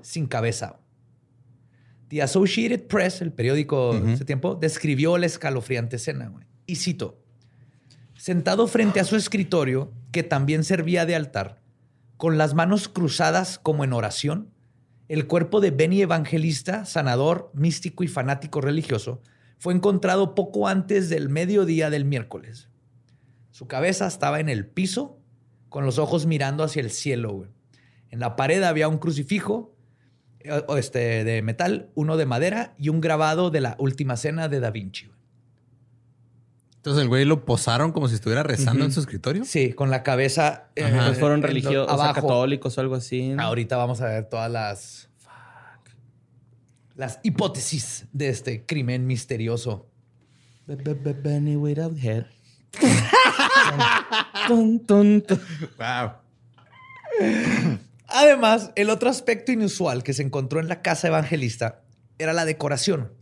[0.02, 0.80] sin cabeza.
[2.08, 6.28] The Associated Press, el periódico de ese tiempo, describió la escalofriante escena.
[6.28, 6.44] güey.
[6.66, 7.22] Y cito,
[8.16, 11.60] sentado frente a su escritorio, que también servía de altar,
[12.16, 14.50] con las manos cruzadas como en oración,
[15.08, 19.22] el cuerpo de Benny Evangelista, sanador, místico y fanático religioso,
[19.58, 22.68] fue encontrado poco antes del mediodía del miércoles.
[23.50, 25.18] Su cabeza estaba en el piso,
[25.68, 27.32] con los ojos mirando hacia el cielo.
[27.32, 27.50] güey.
[28.10, 29.74] En la pared había un crucifijo
[30.40, 34.70] este, de metal, uno de madera y un grabado de la última cena de Da
[34.70, 35.06] Vinci.
[35.06, 35.18] güey.
[36.76, 39.44] Entonces el güey lo posaron como si estuviera rezando en su escritorio.
[39.44, 40.68] Sí, con la cabeza.
[40.76, 40.90] eh.
[41.06, 42.22] Pues fueron religiosos, o sea, abajo.
[42.28, 43.30] católicos o algo así.
[43.30, 43.42] ¿no?
[43.42, 45.08] Ahorita vamos a ver todas las.
[46.94, 49.86] Las hipótesis de este crimen misterioso.
[50.66, 52.26] Benny without head.
[54.48, 55.40] Tun, tun, tun.
[55.78, 56.12] Wow.
[58.08, 61.84] Además, el otro aspecto inusual que se encontró en la casa evangelista
[62.18, 63.12] era la decoración.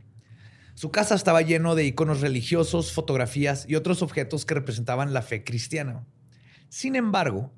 [0.75, 5.43] Su casa estaba lleno de iconos religiosos, fotografías y otros objetos que representaban la fe
[5.43, 6.07] cristiana.
[6.69, 7.53] Sin embargo,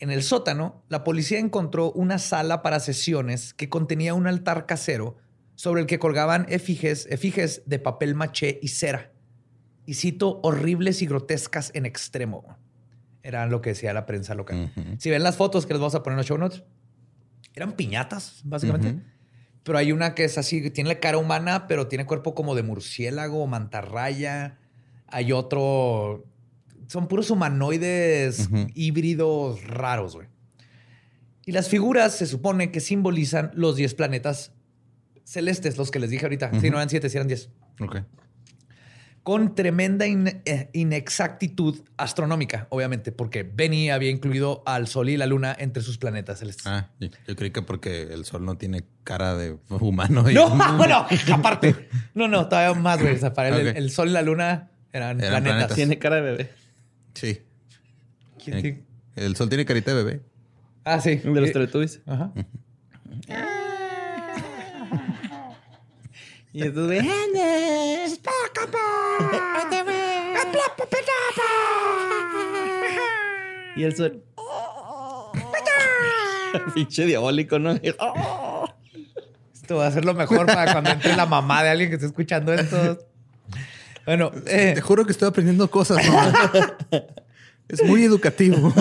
[0.00, 5.18] en el sótano, la policía encontró una sala para sesiones que contenía un altar casero
[5.54, 9.12] sobre el que colgaban efigies, efigies de papel maché y cera.
[9.86, 12.58] Y cito, horribles y grotescas en extremo.
[13.22, 14.72] Era lo que decía la prensa local.
[14.98, 16.64] Si ven las fotos que les vamos a poner en los show notes,
[17.54, 19.00] eran piñatas, básicamente.
[19.62, 22.62] Pero hay una que es así, tiene la cara humana, pero tiene cuerpo como de
[22.62, 24.58] murciélago, mantarraya.
[25.06, 26.24] Hay otro.
[26.88, 30.28] Son puros humanoides híbridos raros, güey.
[31.44, 34.52] Y las figuras se supone que simbolizan los 10 planetas
[35.24, 36.50] celestes, los que les dije ahorita.
[36.60, 37.96] Si no eran 7, si eran 10 Ok.
[39.22, 45.26] Con tremenda in- eh, inexactitud astronómica, obviamente, porque Benny había incluido al Sol y la
[45.26, 46.66] Luna entre sus planetas celestes.
[46.66, 50.28] Ah, yo, yo creí que porque el sol no tiene cara de humano.
[50.28, 51.88] y- No, bueno, aparte.
[52.14, 53.14] No, no, todavía más, güey.
[53.14, 55.42] O sea, para él, el- Sol y la Luna eran, Eran planetas.
[55.52, 55.76] planetas.
[55.76, 56.50] Tiene cara de bebé.
[57.14, 57.42] Sí.
[58.42, 58.82] ¿Quién tiene?
[59.14, 60.22] El sol tiene carita de bebé.
[60.84, 61.16] Ah, sí.
[61.16, 62.00] De los Y- Teletubbies.
[62.06, 62.32] Ajá.
[66.52, 67.00] Y güey.
[73.74, 74.22] Y el sol.
[76.74, 77.72] Pinche diabólico, ¿no?
[77.72, 82.06] Esto va a ser lo mejor para cuando entre la mamá de alguien que esté
[82.06, 82.98] escuchando esto.
[84.04, 86.06] Bueno, eh, Te juro que estoy aprendiendo cosas.
[86.06, 86.76] mamá.
[87.68, 88.74] es muy educativo.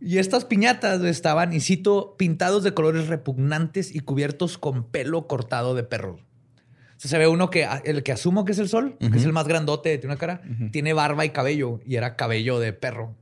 [0.00, 5.74] Y estas piñatas estaban, y cito, pintados de colores repugnantes y cubiertos con pelo cortado
[5.74, 6.14] de perro.
[6.14, 9.24] O sea, se ve uno que, el que asumo que es el sol, que es
[9.24, 13.14] el más grandote, tiene una cara, tiene barba y cabello, y era cabello de perro.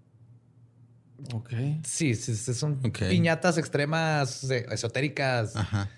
[1.35, 1.53] Ok.
[1.85, 5.91] Sí, sí, son piñatas extremas, eh, esotéricas, Ajá.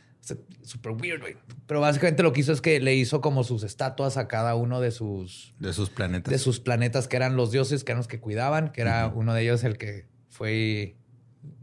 [0.63, 1.37] super weird, güey.
[1.67, 4.81] Pero básicamente lo que hizo es que le hizo como sus estatuas a cada uno
[4.81, 6.33] de sus, De sus planetas.
[6.33, 9.35] de sus planetas que eran los dioses, que eran los que cuidaban, que era uno
[9.35, 10.07] de ellos el que
[10.41, 10.97] fue y,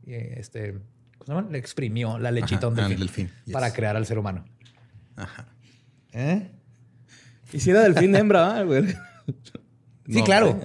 [0.06, 0.74] y, este,
[1.18, 1.48] ¿cómo se llama?
[1.50, 3.54] Le exprimió la lechita un Ajá, delfín, delfín, yes.
[3.54, 4.46] para crear al ser humano.
[5.16, 5.48] Ajá.
[6.12, 6.52] ¿Eh?
[7.52, 8.86] Y si era delfín de hembra, ¿ah, güey.
[8.88, 10.60] Sí, No, claro.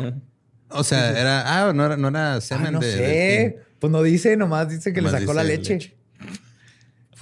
[0.69, 1.69] O sea, era.
[1.69, 2.93] Ah, no era, no era Ah, semen no de.
[2.93, 3.03] sé.
[3.03, 3.63] delfín.
[3.79, 5.73] Pues no dice, nomás dice que Nomás le sacó la leche.
[5.75, 5.97] leche.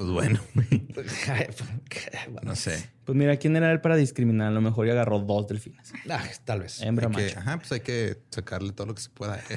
[0.00, 2.88] Pues bueno, Bueno, no sé.
[3.04, 4.48] Pues mira, ¿quién era él para discriminar?
[4.48, 5.92] A lo mejor ya agarró dos delfines.
[6.08, 6.80] ah, tal vez.
[6.80, 7.38] Hembra Hay que- macho.
[7.40, 9.38] ajá, pues hay que sacarle todo lo que se pueda.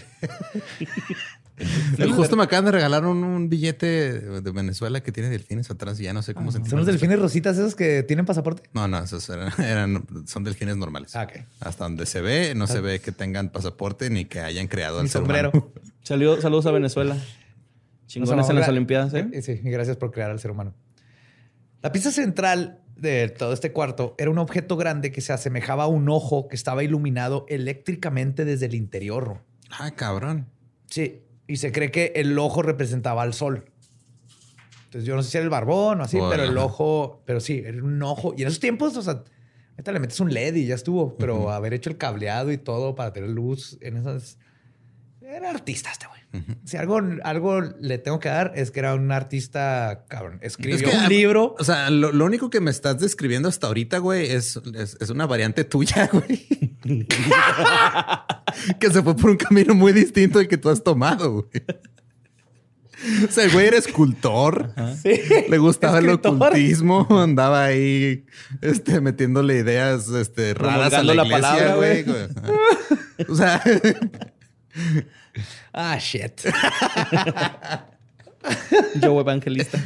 [2.15, 3.85] Justo me acaban de regalar un, un billete
[4.19, 7.19] de Venezuela que tiene delfines atrás y ya no sé cómo se ¿Son los delfines
[7.19, 8.63] rositas esos que tienen pasaporte?
[8.73, 11.15] No, no, esos eran, eran- son delfines normales.
[11.15, 11.45] Ah, ok.
[11.61, 15.09] Hasta donde se ve, no se ve que tengan pasaporte ni que hayan creado ser
[15.09, 15.71] sombrero.
[16.01, 17.15] Salió, saludos a Venezuela.
[18.13, 19.41] Chingones en las Olimpiadas, ¿eh?
[19.41, 20.75] Sí, y gracias por crear al ser humano.
[21.81, 25.87] La pieza central de todo este cuarto era un objeto grande que se asemejaba a
[25.87, 29.41] un ojo que estaba iluminado eléctricamente desde el interior.
[29.71, 30.45] Ah, cabrón.
[30.91, 33.65] Sí, y se cree que el ojo representaba al sol.
[34.85, 36.65] Entonces yo no sé si era el barbón o así, pero el ajá.
[36.65, 38.35] ojo, pero sí, era un ojo.
[38.37, 39.23] Y en esos tiempos, o sea,
[39.71, 42.93] ahorita le metes un LED y ya estuvo, pero haber hecho el cableado y todo
[42.93, 44.37] para tener luz en esas...
[45.19, 46.22] Era artista este güey.
[46.65, 50.39] Si algo, algo le tengo que dar es que era un artista, cabrón.
[50.41, 51.55] Escribió Es que, un libro.
[51.59, 55.09] O sea, lo, lo único que me estás describiendo hasta ahorita, güey, es, es, es
[55.09, 56.47] una variante tuya, güey.
[58.79, 61.63] que se fue por un camino muy distinto al que tú has tomado, güey.
[63.27, 64.73] O sea, el güey era escultor.
[65.01, 65.21] Sí.
[65.49, 68.25] Le gustaba el ocultismo, andaba ahí
[68.61, 72.03] este, metiéndole ideas este, raras a la, palabra, güey.
[72.03, 72.27] güey.
[73.27, 73.61] O sea,
[75.71, 76.41] Ah, shit.
[79.01, 79.79] Joe Evangelista.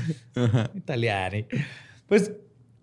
[0.76, 1.46] Italiani.
[2.08, 2.32] Pues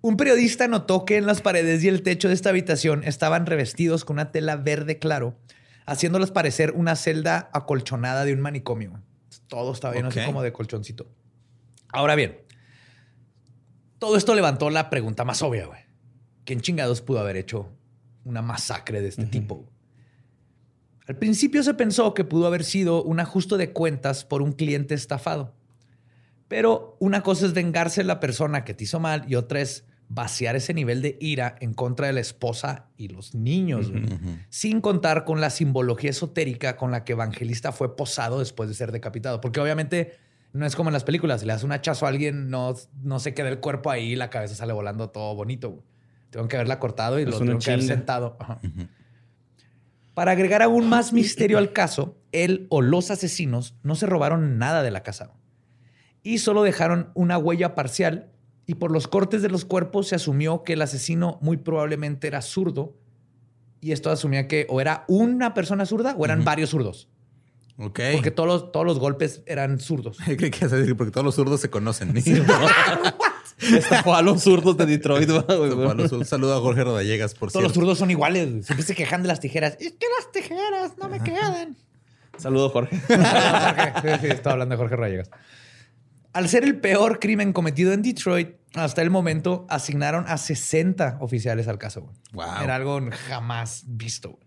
[0.00, 4.04] un periodista notó que en las paredes y el techo de esta habitación estaban revestidos
[4.04, 5.36] con una tela verde claro,
[5.86, 9.00] haciéndolas parecer una celda acolchonada de un manicomio.
[9.48, 11.10] Todo estaba lleno así como de colchoncito.
[11.88, 12.38] Ahora bien,
[13.98, 15.80] todo esto levantó la pregunta más obvia, güey.
[16.44, 17.70] ¿Quién chingados pudo haber hecho
[18.24, 19.70] una masacre de este tipo?
[21.06, 24.94] Al principio se pensó que pudo haber sido un ajuste de cuentas por un cliente
[24.94, 25.54] estafado.
[26.48, 29.84] Pero una cosa es vengarse de la persona que te hizo mal y otra es
[30.08, 33.90] vaciar ese nivel de ira en contra de la esposa y los niños,
[34.48, 38.92] sin contar con la simbología esotérica con la que Evangelista fue posado después de ser
[38.92, 39.40] decapitado.
[39.40, 40.12] Porque obviamente
[40.52, 43.18] no es como en las películas, si le das un hachazo a alguien, no, no
[43.18, 45.82] se queda el cuerpo ahí y la cabeza sale volando todo bonito.
[46.30, 48.36] Tengo que haberla cortado y Es lo tengo que haber sentado.
[48.38, 48.60] Ajá.
[50.14, 54.82] Para agregar aún más misterio al caso, él o los asesinos no se robaron nada
[54.82, 55.32] de la casa
[56.22, 58.30] y solo dejaron una huella parcial
[58.66, 62.40] y por los cortes de los cuerpos se asumió que el asesino muy probablemente era
[62.42, 62.96] zurdo
[63.80, 67.08] y esto asumía que o era una persona zurda o eran varios zurdos
[67.78, 68.00] ok.
[68.14, 70.18] porque todos los, todos los golpes eran zurdos.
[70.24, 72.14] Creí que porque todos los zurdos se conocen.
[73.78, 75.72] Estafó a los zurdos de Detroit, güey.
[76.12, 77.80] Un saludo a Jorge Rodallegas, por Todos los cierto.
[77.80, 78.66] zurdos son iguales.
[78.66, 79.76] Siempre se quejan de las tijeras.
[79.80, 81.76] Es que las tijeras no me quedan.
[82.36, 82.98] Saludo, Jorge.
[83.08, 84.18] Jorge.
[84.20, 85.30] Sí, estaba hablando de Jorge Rayegas.
[86.32, 91.68] Al ser el peor crimen cometido en Detroit, hasta el momento asignaron a 60 oficiales
[91.68, 92.00] al caso.
[92.02, 92.14] güey.
[92.32, 92.64] Wow.
[92.64, 94.30] Era algo jamás visto.
[94.30, 94.42] güey.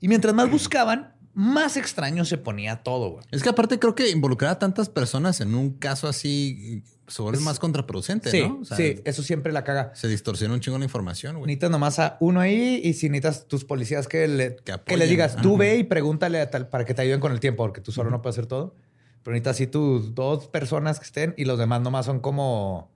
[0.00, 3.10] Y mientras más buscaban, más extraño se ponía todo.
[3.12, 3.24] güey.
[3.30, 7.40] Es que aparte creo que involucrar a tantas personas en un caso así se vuelve
[7.40, 8.60] más contraproducente, Sí, ¿no?
[8.62, 9.92] O sea, sí, eso siempre la caga.
[9.94, 11.46] Se distorsiona un chingo la información, güey.
[11.46, 14.56] Necesitas nomás a uno ahí y si necesitas tus policías que, le,
[14.86, 15.58] Que les digas, tú Ajá.
[15.58, 18.08] ve y pregúntale a tal, para que te ayuden con el tiempo, porque tú solo
[18.10, 18.74] no puedes hacer todo.
[19.22, 22.90] Pero necesitas así tus dos personas que estén y los demás nomás son como,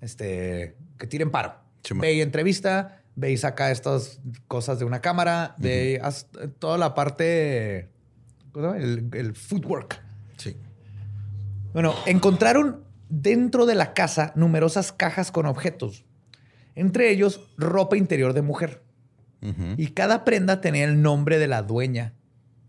[0.00, 1.54] este, que tiren paro.
[1.94, 6.78] Ve y entrevista, ve y saca estas cosas de una cámara, ve y haz toda
[6.78, 7.90] la parte,
[8.52, 8.84] ¿cómo se llama?
[8.84, 10.02] el, el footwork.
[10.36, 10.56] Sí.
[11.72, 16.04] Bueno, encontraron dentro de la casa numerosas cajas con objetos,
[16.74, 18.82] entre ellos ropa interior de mujer.
[19.42, 19.74] Ujú.
[19.76, 22.14] Y cada prenda tenía el nombre de la dueña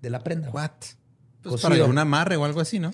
[0.02, 0.50] de la prenda.
[0.52, 0.72] What?
[1.42, 2.92] Pues para un amarre o algo así, ¿no?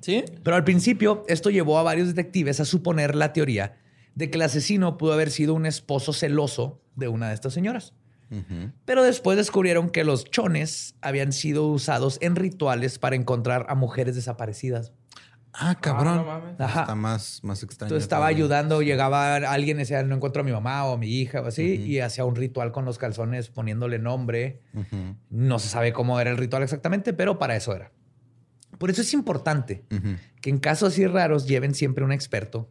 [0.00, 0.24] ¿Sí?
[0.42, 3.76] Pero al principio esto llevó a varios detectives a suponer la teoría
[4.14, 7.94] de que el asesino pudo haber sido un esposo celoso de una de estas señoras.
[8.86, 14.14] Pero después descubrieron que los chones habían sido usados en rituales para encontrar a mujeres
[14.14, 14.92] desaparecidas.
[15.52, 16.16] Ah, cabrón.
[16.16, 16.58] no mames.
[16.58, 16.80] Ajá.
[16.80, 17.88] Está más, más extraño.
[17.88, 18.36] Entonces estaba todavía.
[18.38, 21.46] ayudando, llegaba alguien y decía, no encuentro a mi mamá o a mi hija o
[21.46, 24.62] así, y hacía un ritual con los calzones poniéndole nombre.
[25.28, 27.92] No se sabe cómo era el ritual exactamente, pero para eso era.
[28.78, 29.84] Por eso es importante
[30.40, 32.70] que en casos así raros lleven siempre un experto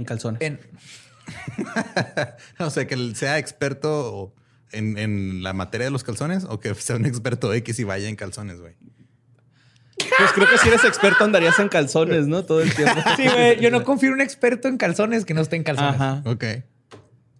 [0.00, 0.40] En calzones.
[0.42, 0.58] en...
[2.58, 4.34] O sea, que él sea experto
[4.72, 8.08] en, en la materia de los calzones o que sea un experto X y vaya
[8.08, 8.74] en calzones, güey.
[10.18, 12.44] Pues creo que si eres experto andarías en calzones, ¿no?
[12.44, 12.94] Todo el tiempo.
[13.16, 15.94] Sí, güey, yo no confío en un experto en calzones que no esté en calzones.
[15.94, 16.22] Ajá.
[16.24, 16.44] Ok.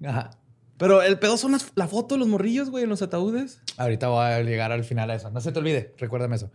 [0.07, 0.31] Ajá.
[0.77, 3.61] Pero el pedo son las- la foto de los morrillos, güey, en los ataúdes.
[3.77, 5.31] Ahorita voy a llegar al final a eso.
[5.31, 6.51] No se te olvide, recuérdame eso.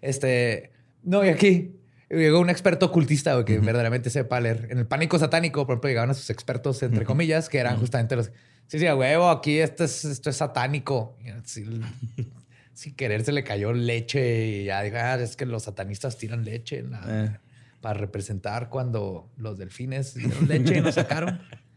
[0.00, 1.76] Este, no, y aquí
[2.10, 4.68] llegó un experto ocultista güey, que verdaderamente sepa leer.
[4.70, 8.16] En el pánico satánico, por ejemplo, llegaban a sus expertos, entre comillas, que eran justamente
[8.16, 8.30] los.
[8.66, 11.16] Sí, sí, a huevo, aquí esto es, esto es satánico.
[12.74, 16.44] Sin querer se le cayó leche y ya dijo, ah, es que los satanistas tiran
[16.44, 17.36] leche en la- Eh.
[17.80, 21.40] para representar cuando los delfines dieron leche y nos sacaron.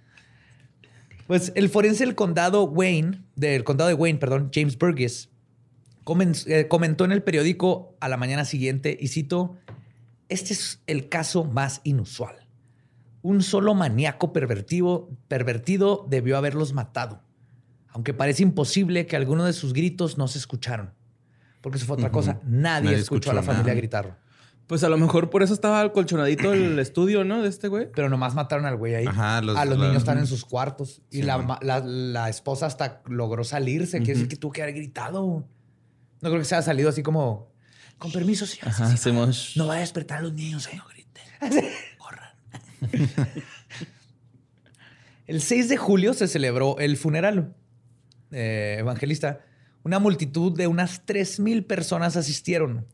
[1.28, 5.30] Pues el forense del condado Wayne, del condado de Wayne, perdón, James Burgess,
[6.48, 9.56] eh, comentó en el periódico a la mañana siguiente, y cito,
[10.32, 12.48] este es el caso más inusual.
[13.22, 17.22] Un solo maníaco pervertido, pervertido debió haberlos matado,
[17.90, 20.94] aunque parece imposible que alguno de sus gritos no se escucharon.
[21.62, 22.40] Porque eso fue otra cosa.
[22.44, 23.76] Nadie, Nadie escuchó, escuchó a la familia nada.
[23.76, 24.20] gritar.
[24.66, 27.44] Pues a lo mejor por eso estaba colchonadito el estudio, ¿no?
[27.44, 27.92] De este güey.
[27.94, 29.06] Pero nomás mataron al güey ahí.
[29.06, 31.04] Ajá, los- a los la- niños están en sus cuartos.
[31.12, 33.98] Y la, esposa hasta logró salirse.
[34.00, 35.46] Quiere decir que tuvo que haber gritado.
[36.22, 37.51] No creo que se haya salido así como...
[38.02, 38.70] Con permiso, señor.
[38.70, 39.54] Ajá, Sí, sí, hacemos...
[39.56, 40.76] No vaya a despertar a los niños, eh.
[40.76, 41.24] No griten.
[42.00, 42.32] Corran.
[45.28, 47.54] el 6 de julio se celebró el funeral
[48.32, 49.42] eh, evangelista.
[49.84, 52.88] Una multitud de unas 3,000 personas asistieron.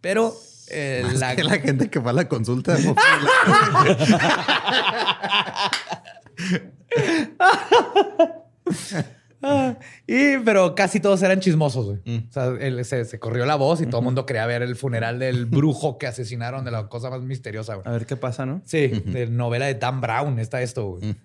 [0.00, 0.32] Pero
[0.68, 2.76] eh, Más la, que la gente que va a la consulta.
[9.42, 9.76] Ah,
[10.06, 11.98] y, pero casi todos eran chismosos, güey.
[12.04, 12.28] Mm.
[12.28, 14.76] O sea, él- se, se corrió la voz y todo el mundo quería ver el
[14.76, 17.86] funeral del brujo que asesinaron de la cosa más misteriosa, güey.
[17.88, 18.62] A ver qué pasa, ¿no?
[18.64, 21.16] Sí, de novela de Dan Brown está esto, güey.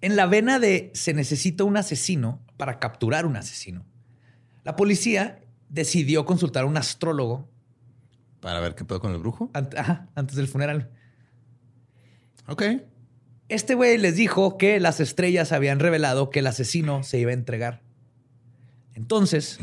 [0.00, 3.84] En la vena de se necesita un asesino para capturar un asesino,
[4.64, 7.48] la policía decidió consultar a un astrólogo
[8.40, 9.50] Para ver qué pedo con el brujo.
[9.54, 10.90] ant- ajá, antes del funeral.
[12.48, 12.62] Ok.
[13.52, 17.34] Este güey les dijo que las estrellas habían revelado que el asesino se iba a
[17.34, 17.82] entregar.
[18.94, 19.58] Entonces,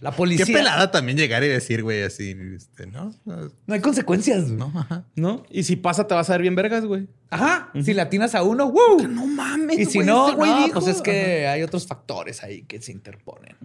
[0.00, 0.44] la policía...
[0.44, 3.14] Qué pelada también llegar y decir, güey, así, este, ¿no?
[3.24, 4.44] No hay consecuencias.
[4.44, 4.56] güey.
[4.56, 5.06] No, ajá.
[5.16, 5.44] ¿No?
[5.50, 7.08] Y si pasa, te vas a ver bien vergas, güey.
[7.30, 7.70] Ajá.
[7.82, 9.08] Si le atinas a uno, ¡wow!
[9.08, 12.64] No mames, Y si güey, no, güey no, pues es que hay otros factores ahí
[12.64, 13.56] que se interponen.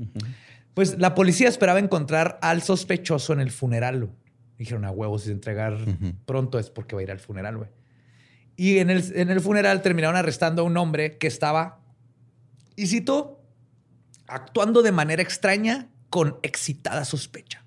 [0.73, 4.09] Pues la policía esperaba encontrar al sospechoso en el funeral.
[4.57, 5.77] Dijeron a huevos, si se entregar
[6.25, 7.69] pronto es porque va a ir al funeral, güey.
[8.57, 11.79] Y en el, en el funeral terminaron arrestando a un hombre que estaba,
[12.75, 13.41] y cito,
[14.27, 17.63] actuando de manera extraña con excitada sospecha.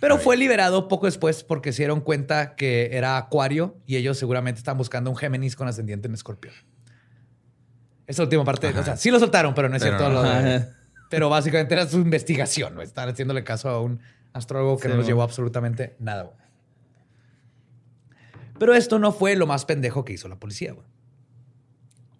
[0.00, 4.58] Pero fue liberado poco después porque se dieron cuenta que era Acuario y ellos seguramente
[4.58, 6.52] estaban buscando un Géminis con ascendiente en Escorpión.
[8.06, 10.12] Esa última parte, o sea, sí lo soltaron, pero no es Pero cierto.
[10.14, 10.22] no.
[10.22, 10.68] lo de- Ajá.
[11.08, 12.82] pero básicamente era su investigación, ¿no?
[12.82, 14.00] Estaban haciéndole caso a un
[14.34, 16.30] astrólogo que Sí, no nos llevó absolutamente nada.
[18.58, 20.72] Pero esto no fue lo más pendejo que hizo la policía.
[20.72, 20.86] güey.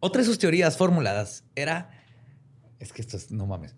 [0.01, 1.91] Otra de sus teorías formuladas era,
[2.79, 3.75] es que esto es, no mames,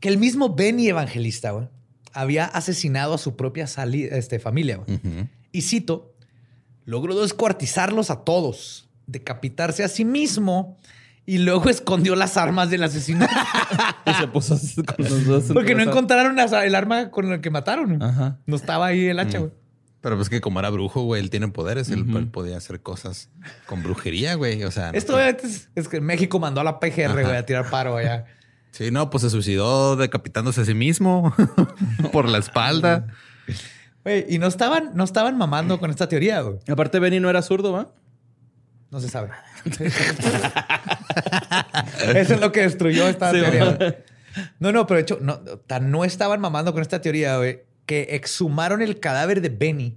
[0.00, 1.68] que el mismo Benny Evangelista güey,
[2.12, 4.76] había asesinado a su propia este, familia.
[4.76, 5.00] güey.
[5.50, 6.14] Y cito,
[6.84, 10.78] logró descuartizarlos a todos, decapitarse a sí mismo
[11.26, 13.34] y luego escondió las armas del asesinato.
[14.06, 15.44] Y se puso así con los dos.
[15.54, 18.02] Porque no encontraron el arma con la que mataron.
[18.02, 18.38] Ajá.
[18.46, 19.50] No estaba ahí el hacha, güey.
[20.04, 21.88] Pero pues que como era brujo, güey, él tiene poderes.
[21.88, 23.30] él, él podía hacer cosas
[23.64, 24.62] con brujería, güey.
[24.64, 27.46] O sea, no Esto fue- es, es que México mandó a la PGR, güey, a
[27.46, 28.26] tirar paro allá.
[28.70, 31.32] Sí, no, pues se suicidó decapitándose a sí mismo
[32.12, 33.06] por la espalda.
[34.04, 36.58] Güey, y no estaban, no estaban mamando con esta teoría, güey.
[36.68, 37.92] Aparte, Benny no era zurdo, ¿va?
[38.90, 39.30] No se sabe.
[42.14, 43.74] Eso es lo que destruyó esta Sí, teoría.
[43.76, 43.94] güey.
[44.58, 48.08] No, no, pero de hecho, no, tan no estaban mamando con esta teoría, güey, que
[48.10, 49.96] exhumaron el cadáver de Benny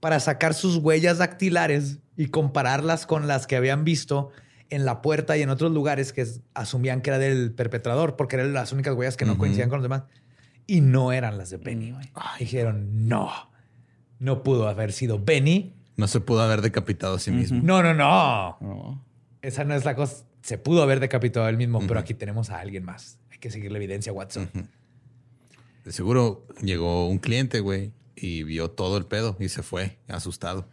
[0.00, 4.30] para sacar sus huellas dactilares y compararlas con las que habían visto
[4.70, 8.52] en la puerta y en otros lugares que asumían que era del perpetrador, porque eran
[8.52, 10.02] las únicas huellas que no coincidían con los demás.
[10.66, 12.10] Y no eran las de Benny, güey.
[12.38, 13.30] Dijeron, no,
[14.18, 15.74] no pudo haber sido Benny.
[15.96, 17.60] No se pudo haber decapitado a sí mismo.
[17.62, 18.58] No, no, no.
[18.60, 19.04] No.
[19.40, 20.24] Esa no es la cosa.
[20.42, 23.18] Se pudo haber decapitado a él mismo, pero aquí tenemos a alguien más.
[23.30, 24.50] Hay que seguir la evidencia, Watson.
[25.84, 30.68] De seguro llegó un cliente, güey, y vio todo el pedo y se fue asustado.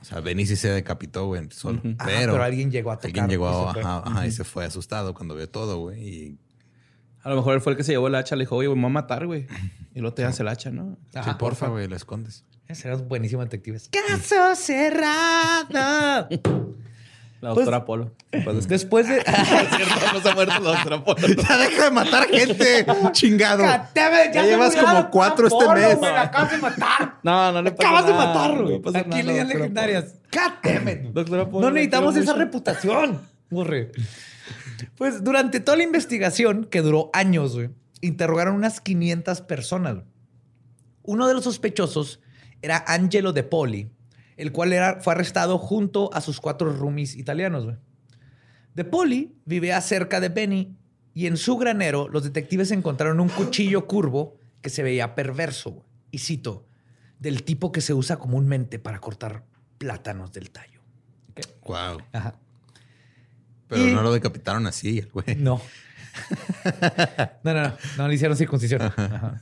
[0.00, 1.80] O sea, Benny sí se decapitó, güey, solo.
[1.82, 3.82] Pero, pero alguien llegó a tocar Alguien llegó, y se fue.
[3.82, 6.02] ajá, ajá, y se fue asustado cuando vio todo, güey.
[6.08, 6.38] Y
[7.22, 8.34] A lo mejor él fue el que se llevó el hacha.
[8.34, 9.46] Le dijo, oye, me voy a matar, güey.
[9.94, 10.98] Y luego te das el hacha, ¿no?
[11.14, 12.44] Ajá, sí, porfa, güey, lo escondes.
[12.72, 13.90] Serás buenísimo detectives.
[13.90, 16.28] Caso cerrado.
[17.42, 18.12] La Pues- doctora Apolo.
[18.44, 19.16] Pues, Después de.
[20.14, 21.26] no se ha muerto la doctora Apolo.
[21.48, 22.86] ¡Ya deja de matar gente!
[23.12, 23.64] ¡Chingado!
[23.64, 23.90] ya,
[24.32, 26.00] Ya llevas como cuatro este mes.
[26.00, 27.14] la acabas de matar.
[27.24, 28.26] No, no le pasa Acabas de nada.
[28.26, 28.76] matar, güey.
[28.76, 30.14] Aquí doctora legendarias.
[30.32, 31.12] God.
[31.12, 33.20] Doctora Apolo, No necesitamos esa reputación.
[33.50, 33.90] Borre.
[34.96, 37.70] Pues durante toda la investigación, que duró años, güey,
[38.00, 39.98] interrogaron unas 500 personas.
[41.02, 42.20] Uno de los sospechosos
[42.62, 43.90] era Angelo De Poli,
[44.42, 47.64] el cual era, fue arrestado junto a sus cuatro roomies italianos.
[47.64, 47.76] güey.
[48.74, 50.76] De Poli vivía cerca de Benny
[51.14, 55.70] y en su granero los detectives encontraron un cuchillo curvo que se veía perverso.
[55.70, 55.86] güey.
[56.10, 56.66] Y cito,
[57.18, 59.44] del tipo que se usa comúnmente para cortar
[59.78, 60.80] plátanos del tallo.
[61.64, 61.98] Wow.
[62.12, 62.34] Ajá.
[63.68, 65.36] Pero Y- no lo decapitaron así, el güey.
[65.36, 65.60] No.
[67.42, 67.72] No, no, no.
[67.96, 68.82] No le hicieron circuncisión.
[68.82, 69.40] Ajá.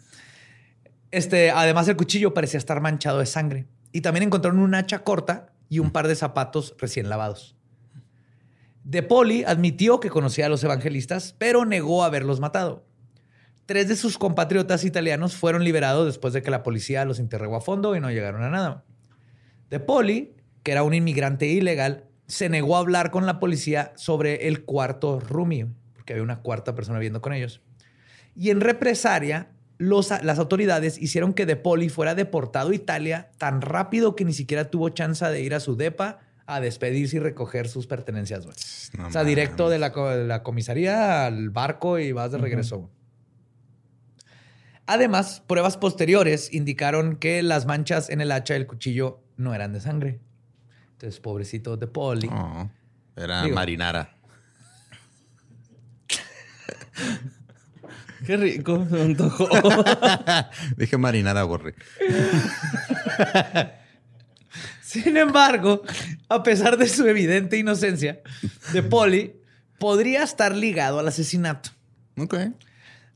[1.11, 3.66] Este, además, el cuchillo parecía estar manchado de sangre.
[3.93, 7.57] Y también encontraron un hacha corta y un par de zapatos recién lavados.
[8.84, 12.86] De Poli admitió que conocía a los evangelistas, pero negó haberlos matado.
[13.66, 17.61] Tres de sus compatriotas italianos fueron liberados después de que la policía los interrogó a
[17.61, 18.84] fondo y no llegaron a nada.
[19.68, 20.34] De Poli,
[20.64, 25.20] que era un inmigrante ilegal, se negó a hablar con la policía sobre el cuarto
[25.20, 27.61] roomie, porque había una cuarta persona viviendo con ellos.
[28.34, 29.51] Y en represalia,
[29.81, 34.35] los- las autoridades hicieron que De Poli fuera deportado a Italia tan rápido que ni
[34.35, 38.45] siquiera tuvo chance de ir a su depa a despedirse y recoger sus pertenencias.
[38.99, 42.39] No o sea, directo de la, co- de la comisaría al barco y vas de
[42.39, 42.91] regreso.
[44.87, 49.81] Además, pruebas posteriores indicaron que las manchas en el hacha del cuchillo no eran de
[49.81, 50.20] sangre.
[50.93, 52.28] Entonces, pobrecito de Poli.
[52.31, 52.68] Oh,
[53.16, 53.55] era Digo.
[53.55, 54.16] marinara.
[58.27, 59.49] Qué rico, se antojó.
[61.47, 61.75] Borre.
[64.83, 65.83] Sin embargo,
[66.29, 68.21] a pesar de su evidente inocencia,
[68.73, 69.37] de Poli
[69.79, 71.71] podría estar ligado al asesinato.
[72.18, 72.35] Ok.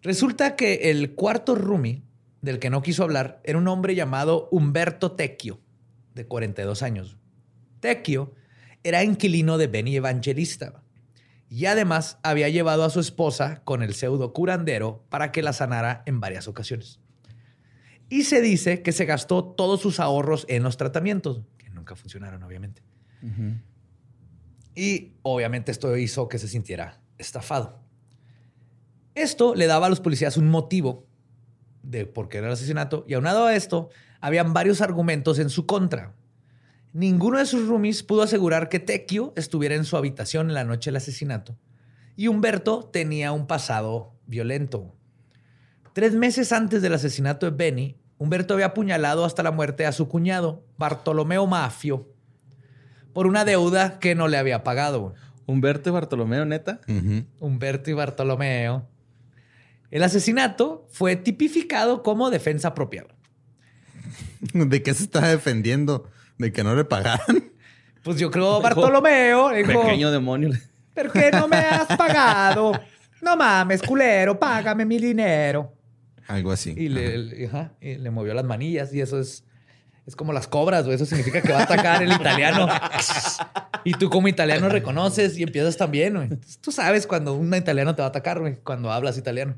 [0.02, 2.02] Resulta que el cuarto roomie,
[2.42, 5.60] del que no quiso hablar, era un hombre llamado Humberto Tecchio,
[6.14, 7.16] de 42 años.
[7.80, 8.34] Tecchio
[8.82, 10.83] era inquilino de Benny Evangelista
[11.48, 16.02] y además había llevado a su esposa con el pseudo curandero para que la sanara
[16.06, 17.00] en varias ocasiones.
[18.08, 22.42] Y se dice que se gastó todos sus ahorros en los tratamientos, que nunca funcionaron,
[22.42, 22.82] obviamente.
[24.74, 27.80] Y obviamente esto hizo que se sintiera estafado.
[29.14, 31.06] Esto le daba a los policías un motivo
[31.82, 33.90] de por qué era el asesinato y aunado a esto,
[34.20, 36.14] habían varios argumentos en su contra.
[36.94, 40.90] Ninguno de sus roomies pudo asegurar que Tecchio estuviera en su habitación en la noche
[40.90, 41.58] del asesinato
[42.14, 44.94] y Humberto tenía un pasado violento.
[45.92, 50.06] Tres meses antes del asesinato de Benny, Humberto había apuñalado hasta la muerte a su
[50.06, 52.08] cuñado, Bartolomeo Mafio,
[53.12, 55.14] por una deuda que no le había pagado.
[55.46, 56.80] Humberto y Bartolomeo, neta.
[57.40, 58.88] Humberto y Bartolomeo.
[59.90, 63.04] El asesinato fue tipificado como defensa propia.
[64.54, 66.08] ¿De qué se está defendiendo?
[66.38, 67.52] ¿De que no le pagaran?
[68.02, 70.50] Pues yo creo Bartolomeo dijo, Pequeño demonio.
[70.94, 72.72] ¿por qué no me has pagado?
[73.22, 75.72] No mames, culero, págame mi dinero.
[76.28, 76.74] Algo así.
[76.76, 79.44] Y le, le- ajá, y le movió las manillas y eso es,
[80.06, 80.96] es como las cobras, güey.
[80.96, 82.68] Eso significa que va a atacar el italiano.
[83.84, 86.28] Y tú como italiano reconoces y empiezas también, güey.
[86.60, 89.54] Tú sabes cuando un italiano te va a atacar, güey, cuando hablas italiano.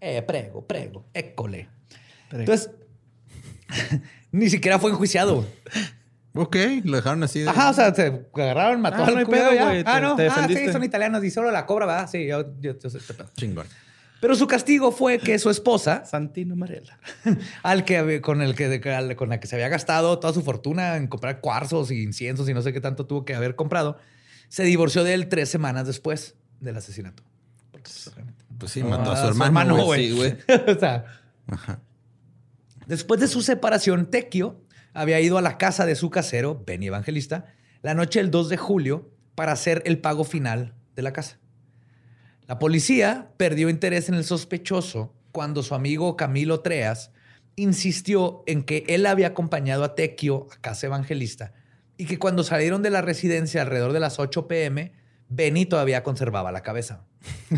[0.00, 1.68] Eh, prego, prego, école.
[2.30, 2.70] Entonces,
[4.32, 5.46] ni siquiera fue enjuiciado.
[6.34, 7.40] Ok, lo dejaron así.
[7.40, 10.26] de- Ajá, o sea, se agarraron, mató Ah, al no pedo, güey, Ah, no, te
[10.26, 12.08] ah, sí, son italianos y solo la cobra, ¿verdad?
[12.10, 13.28] Sí, yo, yo, yo sé este pedo.
[13.36, 13.66] Chingón.
[14.20, 16.98] Pero su castigo fue que su esposa, Santino Marella.
[17.62, 20.42] al que había- con el que al- con la que se había gastado toda su
[20.42, 23.98] fortuna en comprar cuarzos y inciensos y no sé qué tanto tuvo que haber comprado,
[24.48, 27.22] se divorció de él tres semanas después del asesinato.
[27.70, 28.10] Porque, pues,
[28.58, 29.84] Pues sí, mató a Ah, su hermano.
[29.84, 30.08] güey.
[30.10, 30.36] Sí, güey.
[30.74, 31.04] o sea,
[32.86, 34.60] después de su separación, Tecchio
[34.92, 37.46] había ido a la casa de su casero, Benny Evangelista,
[37.82, 41.38] la noche del 2 de julio para hacer el pago final de la casa.
[42.46, 47.10] La policía perdió interés en el sospechoso cuando su amigo Camilo Treas
[47.56, 51.52] insistió en que él había acompañado a Tecchio a casa evangelista
[51.96, 54.92] y que cuando salieron de la residencia alrededor de las 8 pm,
[55.28, 57.04] Benny todavía conservaba la cabeza.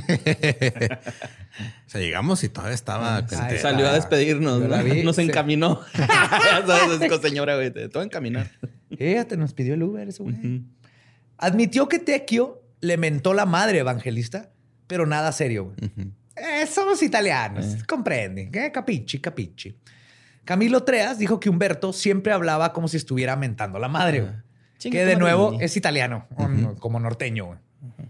[1.86, 3.16] O sea, llegamos y todavía estaba.
[3.16, 3.58] Ay.
[3.58, 4.84] Salió a despedirnos, ¿no?
[4.84, 5.22] vi, Nos sí.
[5.22, 5.80] encaminó.
[5.96, 7.70] Ya sabes, señora, güey.
[7.70, 8.50] Te a encaminar.
[8.96, 10.34] Fíjate, nos pidió el Uber ese güey.
[10.34, 10.64] Ujú.
[11.38, 14.50] Admitió que Tecchio le mentó la madre evangelista,
[14.86, 15.64] pero nada serio.
[15.66, 15.76] güey.
[15.90, 16.10] Ujú.
[16.36, 18.50] Eh, somos italianos, comprenden.
[18.54, 18.70] ¿eh?
[18.72, 19.78] Capichi, capichi.
[20.44, 24.20] Camilo Treas dijo que Humberto siempre hablaba como si estuviera mentando a la madre.
[24.20, 24.32] güey.
[24.78, 26.26] Chinga que de nuevo es italiano,
[26.80, 27.46] como norteño.
[27.46, 27.58] güey.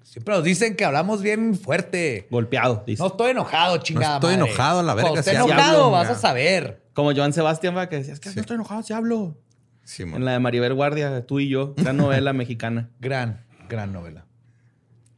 [0.03, 2.27] Siempre nos dicen que hablamos bien fuerte.
[2.31, 3.03] Golpeado, dice.
[3.03, 4.09] No estoy enojado, chingada.
[4.21, 4.51] No estoy madre.
[4.51, 6.83] enojado, la verga, Cuando sí hablo, enojado, vas a saber.
[6.95, 9.37] Como Joan Sebastián, va, que decía, es que no estoy enojado, sí hablo.
[9.85, 10.17] Simón.
[10.17, 12.91] En la de Maribel Guardia, tú y yo, gran novela mexicana.
[13.01, 14.27] Gran, gran novela.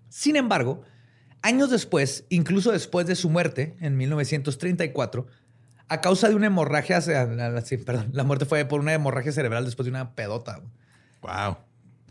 [0.09, 0.83] Sin embargo,
[1.43, 5.27] años después, incluso después de su muerte, en 1934,
[5.89, 9.85] a causa de una hemorragia, sí, perdón, la muerte fue por una hemorragia cerebral después
[9.85, 10.61] de una pedota.
[11.29, 11.59] Wow.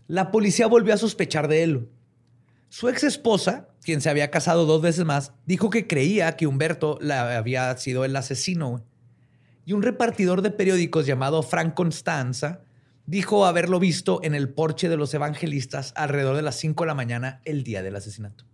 [0.07, 1.89] La policía volvió a sospechar de él.
[2.69, 6.97] Su ex esposa, quien se había casado dos veces más, dijo que creía que Humberto
[7.01, 8.85] la había sido el asesino.
[9.65, 12.61] Y un repartidor de periódicos llamado Frank Constanza
[13.05, 16.93] dijo haberlo visto en el porche de los evangelistas alrededor de las 5 de la
[16.93, 18.45] mañana el día del asesinato.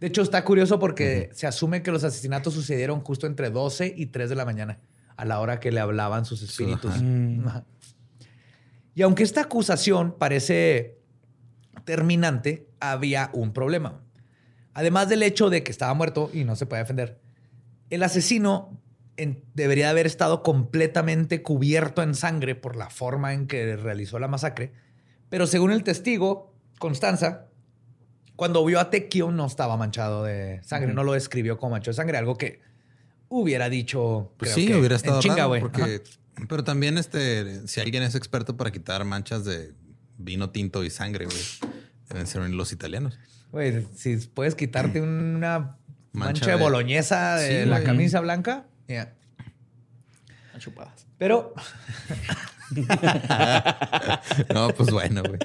[0.00, 4.06] De hecho, está curioso porque se asume que los asesinatos sucedieron justo entre 12 y
[4.06, 4.80] 3 de la mañana,
[5.16, 6.92] a la hora que le hablaban sus espíritus.
[7.46, 7.64] Ajá.
[8.94, 10.98] Y aunque esta acusación parece
[11.84, 14.02] terminante, había un problema.
[14.74, 17.20] Además del hecho de que estaba muerto y no se puede defender,
[17.90, 18.80] el asesino
[19.54, 24.72] debería haber estado completamente cubierto en sangre por la forma en que realizó la masacre,
[25.28, 27.46] pero según el testigo, Constanza,
[28.36, 31.96] cuando vio a Tequio no estaba manchado de sangre, no lo describió como manchado de
[31.96, 32.60] sangre, algo que
[33.28, 34.32] hubiera dicho.
[34.36, 36.02] Pues sí, hubiera estado chinga, porque,
[36.48, 39.72] pero también este, si alguien es experto para quitar manchas de
[40.18, 41.72] vino tinto y sangre, güey,
[42.08, 43.18] deben ser los italianos.
[43.50, 45.76] Güey, si puedes quitarte una
[46.12, 49.14] mancha, de, boloñesa de la camisa blanca, ya.
[50.58, 51.06] Chupadas.
[51.18, 51.54] Pero.
[54.54, 55.38] no, pues bueno, güey.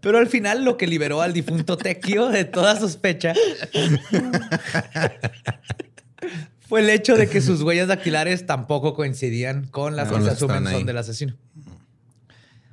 [0.00, 3.32] Pero al final lo que liberó al difunto Tequio de toda sospecha
[6.68, 10.66] fue el hecho de que sus huellas dactilares tampoco coincidían con las que se asumen
[10.66, 11.36] son del asesino.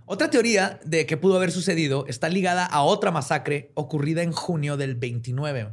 [0.06, 4.76] Otra teoría de que pudo haber sucedido está ligada a otra masacre ocurrida en junio
[4.78, 5.70] del 29.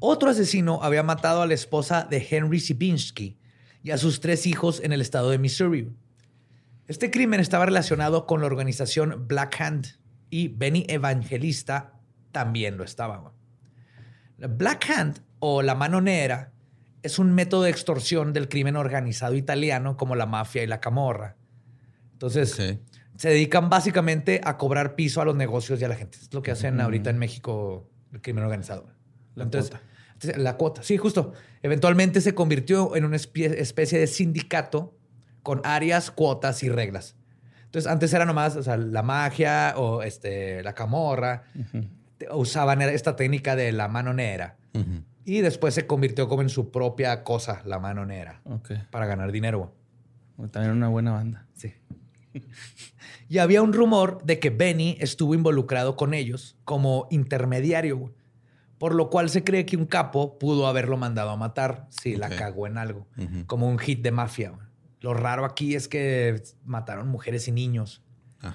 [0.00, 3.38] Otro asesino había matado a la esposa de Henry Sibinski
[3.82, 5.90] y a sus tres hijos en el estado de Missouri.
[6.88, 9.98] Este crimen estaba relacionado con la organización Black Hand
[10.30, 11.92] y Benny Evangelista
[12.32, 13.32] también lo estaba.
[14.38, 16.53] Black Hand o la mano negra
[17.04, 21.36] es un método de extorsión del crimen organizado italiano como la mafia y la camorra.
[22.12, 22.50] Entonces,
[23.16, 26.16] se dedican básicamente a cobrar piso a los negocios y a la gente.
[26.20, 28.86] Es lo que hacen ahorita en México el crimen organizado.
[29.34, 29.80] La cuota.
[30.36, 31.34] La cuota, sí, justo.
[31.62, 34.96] Eventualmente se convirtió en una especie de sindicato
[35.42, 37.16] con áreas, cuotas y reglas.
[37.66, 41.42] Entonces, antes era nomás la magia o este, la camorra.
[42.32, 44.56] Usaban esta técnica de la mano negra.
[45.24, 48.42] Y después se convirtió como en su propia cosa, la mano negra.
[48.90, 49.72] Para ganar dinero.
[50.50, 51.46] También una buena banda.
[51.54, 51.72] Sí.
[53.28, 58.12] y había un rumor de que Benny estuvo involucrado con ellos como intermediario,
[58.78, 62.28] por lo cual se cree que un capo pudo haberlo mandado a matar si la
[62.28, 63.06] cagó en algo,
[63.46, 64.52] como un hit de mafia.
[65.00, 68.02] Lo raro aquí es que mataron mujeres y niños.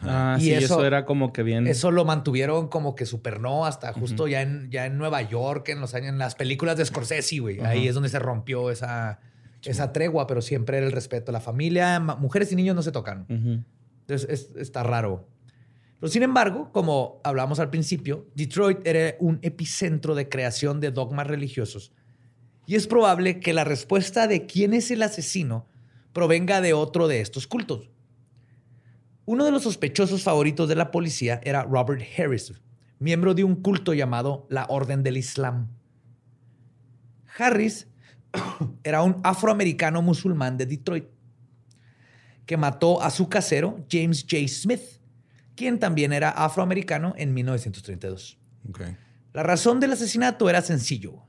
[0.03, 1.67] Ah, y eso, era como que bien.
[1.67, 5.79] Eso lo mantuvieron como que supernó hasta justo ya, en, ya en Nueva York, en
[5.79, 7.59] los años, en las películas de Scorsese, güey.
[7.61, 9.19] Ahí es donde se rompió esa,
[9.63, 11.31] esa tregua, pero siempre era el respeto.
[11.31, 13.25] La familia, mujeres y niños no se tocan.
[13.29, 15.27] Entonces está raro.
[15.99, 21.27] Pero sin embargo, como hablamos al principio, Detroit era un epicentro de creación de dogmas
[21.27, 21.91] religiosos.
[22.65, 25.67] Y es probable que la respuesta de quién es el asesino
[26.13, 27.89] provenga de otro de estos cultos.
[29.29, 32.51] Uno de los sospechosos favoritos de la policía era Robert Harris,
[32.97, 35.67] miembro de un culto llamado la Orden del Islam.
[37.37, 37.85] Harris
[38.83, 41.05] era un afroamericano musulmán de Detroit
[42.47, 44.47] que mató a su casero, James J.
[44.47, 44.81] Smith,
[45.55, 48.39] quien también era afroamericano en 1932.
[49.33, 51.21] La razón del asesinato era sencillo.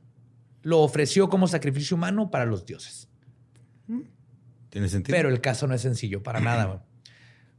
[0.62, 3.11] Lo ofreció como sacrificio humano para los dioses.
[4.70, 5.14] Tiene sentido.
[5.14, 6.82] Pero el caso no es sencillo para nada.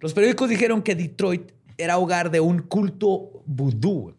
[0.02, 4.16] Los periódicos dijeron que Detroit era hogar de un culto vudú.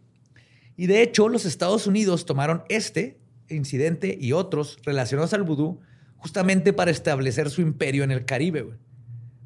[0.77, 3.19] Y de hecho, los Estados Unidos tomaron este
[3.49, 5.81] incidente y otros relacionados al vudú
[6.17, 8.79] justamente para establecer su imperio en el Caribe.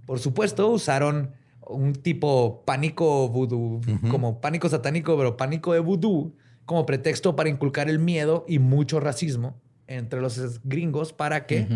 [0.07, 1.32] Por supuesto, usaron
[1.66, 3.80] un tipo pánico vudú,
[4.11, 9.01] como pánico satánico, pero pánico de vudú, como pretexto para inculcar el miedo y mucho
[9.01, 11.66] racismo entre los gringos para que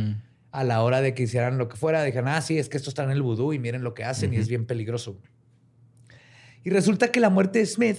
[0.52, 2.90] a la hora de que hicieran lo que fuera, dijeran, ah, sí, es que esto
[2.90, 5.16] está en el vudú y miren lo que hacen y es bien peligroso.
[6.64, 7.98] Y resulta que la muerte de Smith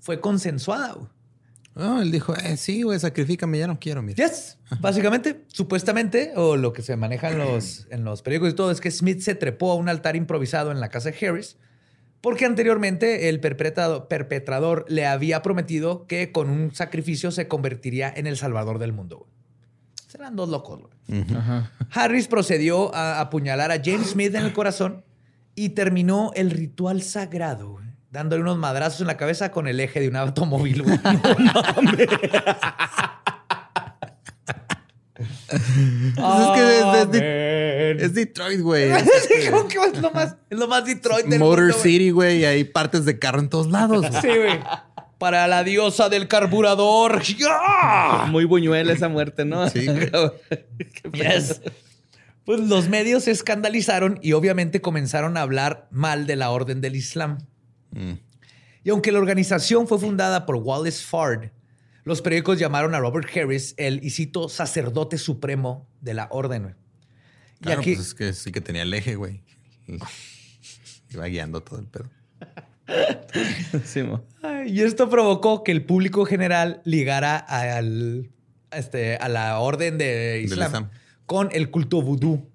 [0.00, 0.96] fue consensuada.
[1.74, 4.26] Oh, él dijo, eh, sí, güey, sacrifícame, ya no quiero, mira.
[4.26, 8.70] Yes, básicamente, supuestamente, o lo que se maneja en los, en los periódicos y todo,
[8.72, 11.56] es que Smith se trepó a un altar improvisado en la casa de Harris,
[12.20, 18.36] porque anteriormente el perpetrador le había prometido que con un sacrificio se convertiría en el
[18.36, 19.28] salvador del mundo.
[20.08, 20.80] Serán dos locos.
[21.06, 21.24] Güey.
[21.92, 25.04] Harris procedió a apuñalar a James Smith en el corazón
[25.54, 27.74] y terminó el ritual sagrado.
[27.74, 30.82] Güey dándole unos madrazos en la cabeza con el eje de un automóvil.
[30.82, 30.98] Güey.
[35.48, 35.62] Pues
[36.40, 38.90] es que es, Detroit, güey.
[38.92, 43.18] es, lo más, es lo más Detroit del Motor City, güey, y hay partes de
[43.18, 44.06] carro en todos lados.
[44.20, 44.60] Sí, güey.
[45.18, 47.22] Para la diosa del carburador.
[48.28, 49.68] Muy buñuela esa muerte, ¿no?
[49.68, 49.86] Sí.
[51.12, 51.60] yes.
[52.44, 56.96] Pues los medios se escandalizaron y obviamente comenzaron a hablar mal de la Orden del
[56.96, 57.38] Islam.
[57.90, 58.12] Mm.
[58.84, 61.50] Y aunque la organización fue fundada por Wallace Fard,
[62.04, 66.74] los periódicos llamaron a Robert Harris el, y cito, sacerdote supremo de la orden.
[67.60, 69.42] Y Claro, aquí, pues es que sí que tenía el eje, güey.
[71.10, 72.08] Iba guiando todo el pedo.
[73.84, 74.24] Sí, mo.
[74.42, 78.30] Ay, y esto provocó que el público general ligara al,
[78.70, 80.90] este, a la orden de Islam, Islam.
[81.26, 82.48] con el culto vudú.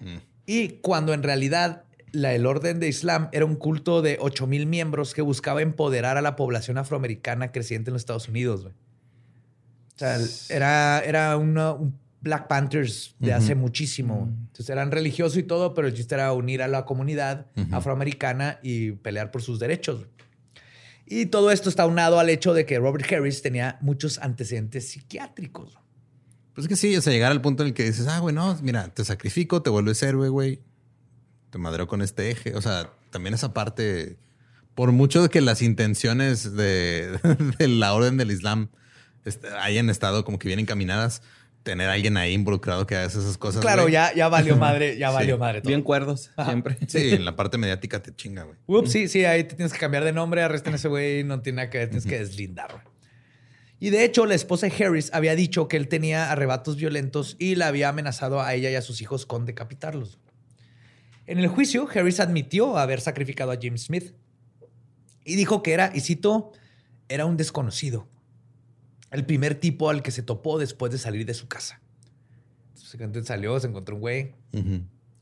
[0.00, 0.16] Mm.
[0.46, 4.66] Y cuando en realidad la, el orden de Islam era un culto de 8 mil
[4.66, 8.64] miembros que buscaba empoderar a la población afroamericana creciente en los Estados Unidos.
[8.66, 14.16] O sea, era, era una- un Black Panthers de hace muchísimo.
[14.20, 14.30] güey.
[14.32, 18.92] Entonces eran religiosos y todo, pero el chiste era unir a la comunidad afroamericana y
[18.92, 20.06] pelear por sus derechos.
[21.04, 25.76] Y todo esto está unado al hecho de que Robert Harris tenía muchos antecedentes psiquiátricos.
[26.54, 28.34] Pues es que sí, o sea, llegar al punto en el que dices, ah, güey,
[28.34, 30.60] no, mira, te sacrifico, te vuelves héroe, güey.
[31.50, 32.54] Te madreo con este eje.
[32.54, 34.16] O sea, también esa parte,
[34.74, 37.18] por mucho de que las intenciones de,
[37.58, 38.68] de la orden del Islam
[39.24, 41.22] est- hayan estado como que bien encaminadas,
[41.62, 43.60] tener a alguien ahí involucrado que haga esas cosas.
[43.62, 43.92] Claro, güey.
[43.92, 45.14] ya, ya valió madre, ya Sí.
[45.14, 45.60] valió madre.
[45.60, 45.68] todo.
[45.68, 46.76] Bien cuerdos, siempre.
[46.88, 48.56] Sí, en la parte mediática te chinga, güey.
[48.66, 51.40] Ups, sí, sí, ahí te tienes que cambiar de nombre, arresten a ese güey, no
[51.40, 52.72] tiene nada que ver, tienes que deslindar.
[52.72, 52.84] güey.
[53.78, 57.56] Y de hecho, la esposa de Harris había dicho que él tenía arrebatos violentos y
[57.56, 60.18] la había amenazado a ella y a sus hijos con decapitarlos.
[61.26, 64.14] En el juicio, Harris admitió haber sacrificado a James Smith
[65.24, 66.52] y dijo que era, y cito,
[67.08, 68.08] era un desconocido.
[69.12, 71.80] El primer tipo al que se topó después de salir de su casa.
[72.94, 74.34] Entonces salió, se encontró un güey.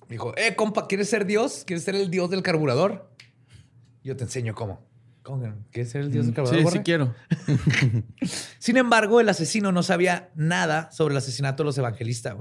[0.09, 1.63] Dijo, eh, compa, ¿quieres ser Dios?
[1.67, 3.11] ¿Quieres ser el Dios del carburador?
[4.03, 4.85] Yo te enseño cómo.
[5.23, 6.59] ¿Cómo que- ¿Quieres ser el Dios del carburador?
[6.59, 6.79] Sí, Borre?
[6.79, 7.15] sí quiero.
[8.59, 12.37] Sin embargo, el asesino no sabía nada sobre el asesinato de los evangelistas.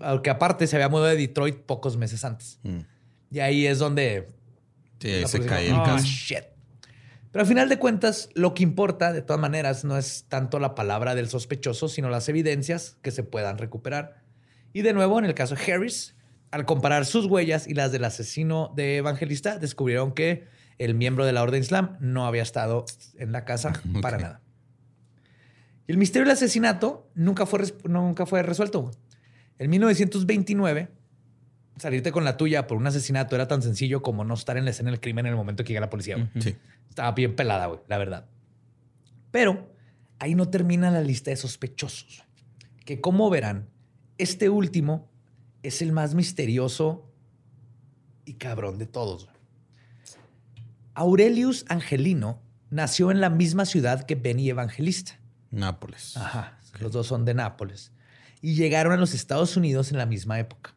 [0.00, 2.60] Aunque aparte se había mudado de Detroit pocos meses antes.
[2.62, 2.78] Mm.
[3.32, 4.28] Y ahí es donde
[5.00, 6.04] Sí, ahí se cae el "Oh, caso.
[6.04, 6.44] shit".
[7.32, 10.74] Pero al final de cuentas, lo que importa, de todas maneras, no es tanto la
[10.74, 14.22] palabra del sospechoso, sino las evidencias que se puedan recuperar.
[14.72, 16.16] Y de nuevo, en el caso de Harris,
[16.50, 21.32] al comparar sus huellas y las del asesino de evangelista, descubrieron que el miembro de
[21.32, 22.84] la Orden Islam no había estado
[23.16, 24.40] en la casa para nada.
[25.86, 28.90] Y el misterio del asesinato nunca fue, nunca fue resuelto.
[29.58, 30.88] En 1929,
[31.80, 34.70] salirte con la tuya por un asesinato era tan sencillo como no estar en la
[34.70, 36.16] escena del crimen en el momento que llega la policía.
[36.16, 36.28] güey.
[36.38, 36.56] Sí.
[36.88, 38.26] Estaba bien pelada, güey, la verdad.
[39.30, 39.72] Pero
[40.18, 42.24] ahí no termina la lista de sospechosos.
[42.84, 43.68] Que como verán,
[44.18, 45.10] este último
[45.62, 47.10] es el más misterioso
[48.24, 49.28] y cabrón de todos.
[50.94, 55.18] Aurelius Angelino nació en la misma ciudad que Benny Evangelista.
[55.50, 56.16] Nápoles.
[56.16, 56.58] Ajá.
[56.78, 57.92] Los dos son de Nápoles.
[58.42, 60.74] Y llegaron a los Estados Unidos en la misma época.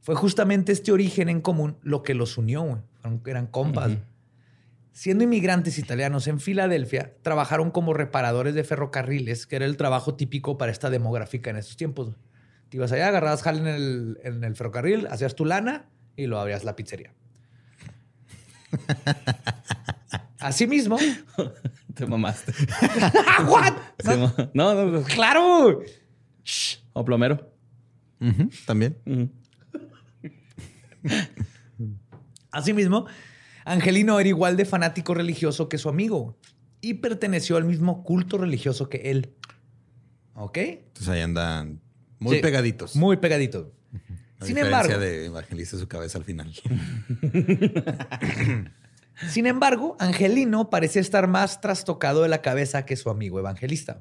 [0.00, 2.62] Fue justamente este origen en común lo que los unió.
[2.62, 2.82] güey.
[3.00, 3.92] Fueron- Eran compas.
[4.92, 10.58] Siendo inmigrantes italianos en Filadelfia, trabajaron como reparadores de ferrocarriles, que era el trabajo típico
[10.58, 12.16] para esta demográfica en estos tiempos.
[12.68, 15.86] Te ibas allá, agarrabas jale en el, en el ferrocarril, hacías tu lana
[16.16, 17.12] y lo abrías la pizzería.
[20.40, 20.98] Asimismo,
[21.94, 22.52] Te mamaste.
[23.46, 23.74] ¿What?
[24.54, 25.02] No, no, no.
[25.02, 25.80] ¡Claro!
[26.92, 27.52] O plomero.
[28.66, 28.96] También.
[32.50, 33.06] Asimismo,
[33.64, 36.36] Angelino era igual de fanático religioso que su amigo
[36.80, 39.34] y perteneció al mismo culto religioso que él.
[40.34, 40.58] ¿Ok?
[40.58, 41.80] Entonces ahí andan
[42.18, 42.96] muy Sí, pegaditos.
[42.96, 43.68] Muy pegaditos.
[44.40, 46.52] A Sin embargo, de evangelista su cabeza al final.
[49.28, 54.00] sin embargo, Angelino parecía estar más trastocado de la cabeza que su amigo evangelista.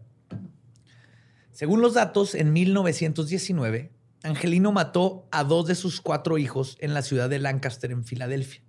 [1.51, 3.91] Según los datos, en 1919,
[4.23, 8.61] Angelino mató a dos de sus cuatro hijos en la ciudad de Lancaster, en Filadelfia.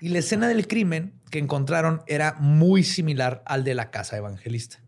[0.00, 4.82] Y la escena del crimen que encontraron era muy similar al de la casa evangelista.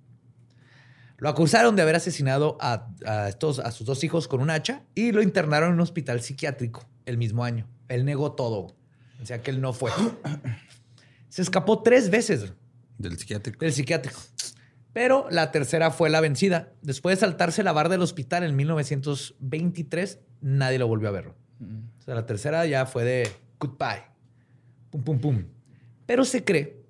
[1.18, 4.82] Lo acusaron de haber asesinado a, a estos, a sus dos hijos con un hacha
[4.94, 7.68] y lo internaron en un hospital psiquiátrico el mismo año.
[7.88, 8.74] Él negó todo.
[9.22, 9.92] O sea que él no fue.
[11.28, 12.52] Se escapó tres veces
[12.98, 13.64] Del psiquiátrico.
[13.64, 14.18] del psiquiátrico.
[14.92, 16.72] Pero la tercera fue la vencida.
[16.82, 21.28] Después de saltarse la barra del hospital en 1923, nadie lo volvió a ver.
[21.28, 24.02] O sea, la tercera ya fue de goodbye.
[24.90, 25.44] Pum, pum, pum.
[26.06, 26.82] Pero se cree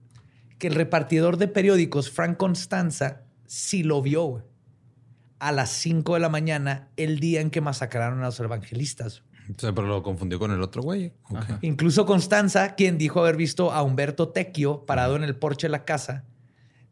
[0.58, 4.48] que el repartidor de periódicos, Frank Constanza, sí lo vio
[5.38, 9.22] a las 5 de la mañana el día en que masacraron a los evangelistas.
[9.50, 11.12] O sea, pero lo confundió con el otro güey.
[11.62, 15.84] Incluso Constanza, quien dijo haber visto a Humberto Tecchio parado en el porche de la
[15.84, 16.24] casa,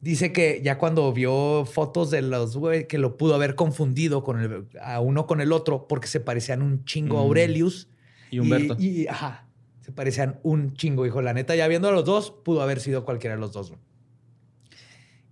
[0.01, 4.41] Dice que ya cuando vio fotos de los güey, que lo pudo haber confundido con
[4.41, 7.89] el, a uno con el otro porque se parecían un chingo a Aurelius.
[8.31, 8.77] Y Humberto.
[8.79, 9.47] Y, ajá,
[9.81, 11.05] se parecían un chingo.
[11.05, 13.75] Dijo, la neta, ya viendo a los dos, pudo haber sido cualquiera de los dos.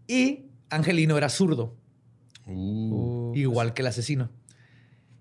[0.06, 1.74] Y Angelino era zurdo,
[2.48, 4.30] Uh, igual que el asesino.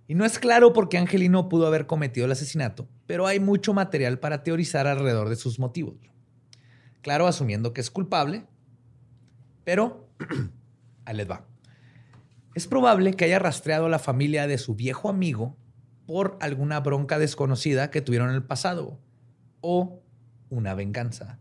[0.08, 3.74] Y no es claro por qué Angelino pudo haber cometido el asesinato, pero hay mucho
[3.74, 5.95] material para teorizar alrededor de sus motivos.
[7.02, 8.45] Claro, asumiendo que es culpable,
[9.68, 10.07] pero
[11.03, 11.45] ahí les va.
[12.55, 15.57] Es probable que haya rastreado a la familia de su viejo amigo
[16.05, 18.97] por alguna bronca desconocida que tuvieron en el pasado
[19.59, 20.01] o
[20.49, 21.39] una venganza.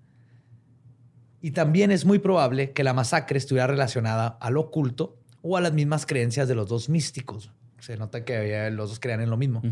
[1.41, 5.73] Y también es muy probable que la masacre estuviera relacionada al oculto o a las
[5.73, 7.53] mismas creencias de los dos místicos.
[7.79, 9.63] Se nota que los dos creían en lo mismo.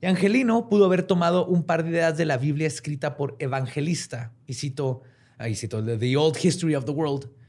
[0.00, 4.32] Y Angelino pudo haber tomado un par de ideas de la Biblia escrita por Evangelista,
[4.46, 5.02] y cito,
[5.36, 7.39] ahí cito, The Old History of the World.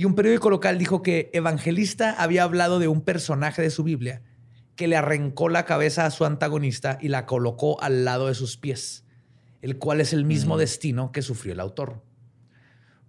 [0.00, 4.22] Y un periódico local dijo que Evangelista había hablado de un personaje de su Biblia
[4.74, 8.56] que le arrancó la cabeza a su antagonista y la colocó al lado de sus
[8.56, 9.04] pies,
[9.60, 12.02] el cual es el mismo destino que sufrió el autor.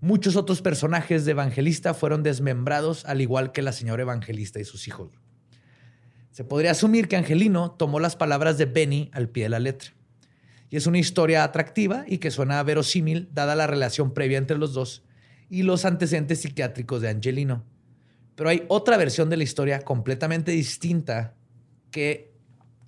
[0.02, 4.86] Muchos otros personajes de Evangelista fueron desmembrados, al igual que la señora Evangelista y sus
[4.90, 5.12] hijos.
[6.32, 9.92] Se podría asumir que Angelino tomó las palabras de Benny al pie de la letra.
[10.70, 14.74] Y es una historia atractiva y que suena verosímil dada la relación previa entre los
[14.74, 15.06] dos
[15.52, 17.66] y los antecedentes psiquiátricos de Angelino.
[18.36, 21.34] Pero hay otra versión de la historia completamente distinta
[21.92, 22.32] que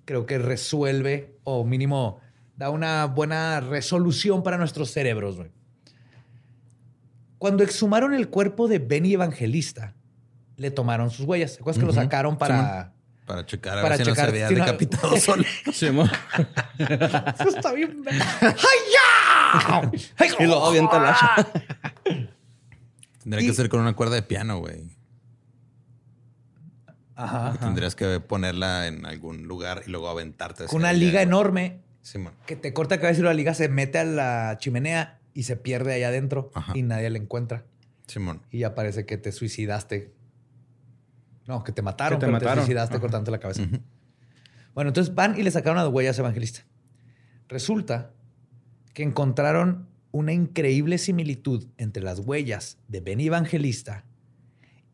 [0.05, 2.21] creo que resuelve o mínimo
[2.55, 5.37] da una buena resolución para nuestros cerebros.
[7.37, 9.93] Cuando exhumaron el cuerpo de Benny Evangelista,
[10.55, 11.55] le tomaron sus huellas.
[11.55, 12.93] ¿Te acuerdas que lo sacaron para...
[13.25, 15.43] para checar a Para ver si checar no se había si no- decapitado solo.
[15.73, 15.87] Sí.
[17.39, 18.05] Eso está bien.
[18.07, 18.55] ¡Ay,
[18.93, 19.91] ya!
[20.39, 21.47] y luego avienta el hacha.
[23.23, 24.95] Tendría Y- que ser con una cuerda de piano, güey.
[27.15, 27.53] Ajá.
[27.59, 30.65] Tendrías que ponerla en algún lugar y luego aventarte.
[30.65, 32.33] Con una liga enorme Simón.
[32.47, 35.55] que te corta la cabeza y la liga se mete a la chimenea y se
[35.55, 36.73] pierde allá adentro Ajá.
[36.75, 37.65] y nadie la encuentra.
[38.07, 38.41] Simón.
[38.51, 40.13] Y ya parece que te suicidaste.
[41.47, 42.55] No, que te mataron, Que te pero mataron.
[42.55, 43.01] te suicidaste Ajá.
[43.01, 43.61] cortándote la cabeza.
[44.73, 46.61] Bueno, entonces van y le sacaron las huellas a Evangelista.
[47.47, 48.11] Resulta
[48.93, 54.05] que encontraron una increíble similitud entre las huellas de Benny Evangelista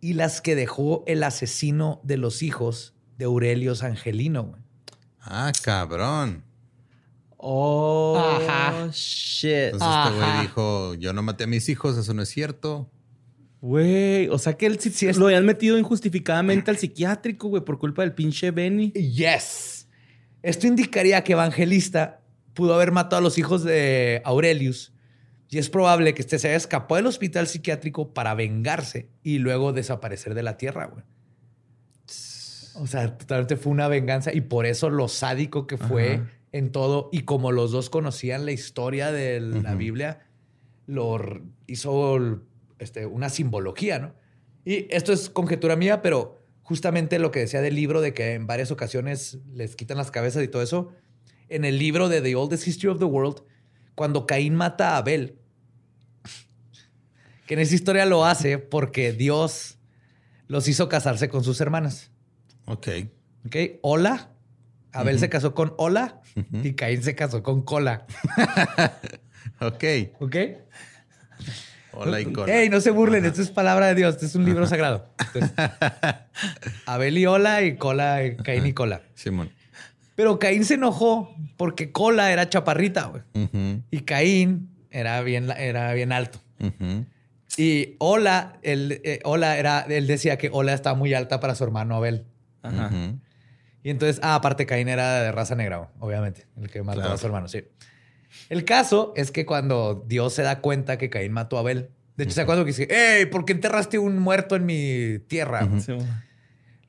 [0.01, 4.43] y las que dejó el asesino de los hijos de Aurelios Angelino.
[4.45, 4.61] güey.
[5.19, 6.43] Ah, cabrón.
[7.37, 8.89] Oh, Ajá.
[8.91, 9.73] shit.
[9.73, 12.89] Entonces este güey dijo, yo no maté a mis hijos, eso no es cierto.
[13.61, 17.63] Güey, o sea que él sí, Sí, es- lo habían metido injustificadamente al psiquiátrico, güey,
[17.63, 18.91] por culpa del pinche Benny.
[18.91, 19.87] Yes.
[20.41, 22.21] Esto indicaría que Evangelista
[22.53, 24.93] pudo haber matado a los hijos de Aurelius
[25.49, 29.73] y es probable que este se haya escapado del hospital psiquiátrico para vengarse y luego
[29.73, 31.03] desaparecer de la tierra, güey.
[32.75, 36.29] O sea, totalmente fue una venganza y por eso lo sádico que fue Ajá.
[36.51, 39.73] en todo y como los dos conocían la historia de la.
[39.73, 40.27] Biblia,
[40.85, 41.19] lo
[41.67, 42.39] hizo
[42.77, 44.13] este, una simbología, ¿no?
[44.65, 48.45] Y esto es conjetura mía, pero justamente lo que decía del libro de que en
[48.45, 50.91] varias ocasiones les quitan las cabezas y todo eso,
[51.49, 53.41] en el libro de The Oldest History of the World,
[53.99, 55.35] cuando Caín mata a Abel,
[57.45, 59.77] que en esa historia lo hace porque Dios
[60.47, 62.09] los hizo casarse con sus hermanas.
[62.63, 62.87] Ok.
[63.45, 63.55] ¿Ok?
[63.81, 64.31] Hola.
[64.93, 66.21] Abel se casó con Hola
[66.63, 68.07] y Caín se casó con Cola.
[69.59, 69.83] Ok.
[70.19, 70.35] ¿Ok?
[71.91, 72.53] Hola y cola.
[72.53, 75.13] Ey, no se burlen, esto es palabra de Dios, esto es un libro sagrado.
[75.19, 75.51] Entonces,
[76.85, 79.01] Abel y Hola y Cola, Caín y Cola.
[79.15, 79.51] Simón.
[80.19, 83.23] Pero Caín se enojó porque Cola era chaparrita, güey.
[83.89, 86.41] Y Caín era bien, era bien alto.
[87.55, 91.63] Y Hola, él, eh, Hola era, él decía que Hola estaba muy alta para su
[91.63, 92.25] hermano Abel.
[92.63, 92.91] Ajá.
[93.81, 97.13] Y entonces, ah, aparte Caín era de raza negra, obviamente, el que mató Claro.
[97.13, 97.63] a su hermano, sí.
[98.49, 102.25] El caso es que cuando Dios se da cuenta que Caín mató a Abel, de
[102.25, 105.65] hecho, ¿se acuerdan que dice, hey, ¿por qué enterraste un muerto en mi tierra?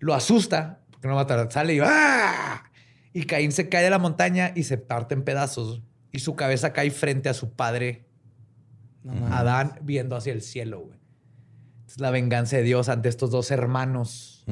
[0.01, 2.64] Lo asusta, porque no va a tardar, sale y ¡ah!
[3.13, 5.83] Y Caín se cae de la montaña y se parte en pedazos.
[6.13, 8.05] Y su cabeza cae frente a su padre,
[9.03, 9.27] No.
[9.35, 10.99] Adán, viendo hacia el cielo, güey.
[11.89, 14.45] Es la venganza de Dios ante estos dos hermanos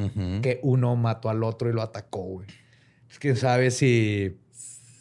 [0.42, 2.48] que uno mató al otro y lo atacó, güey.
[3.10, 4.36] Es que sabe si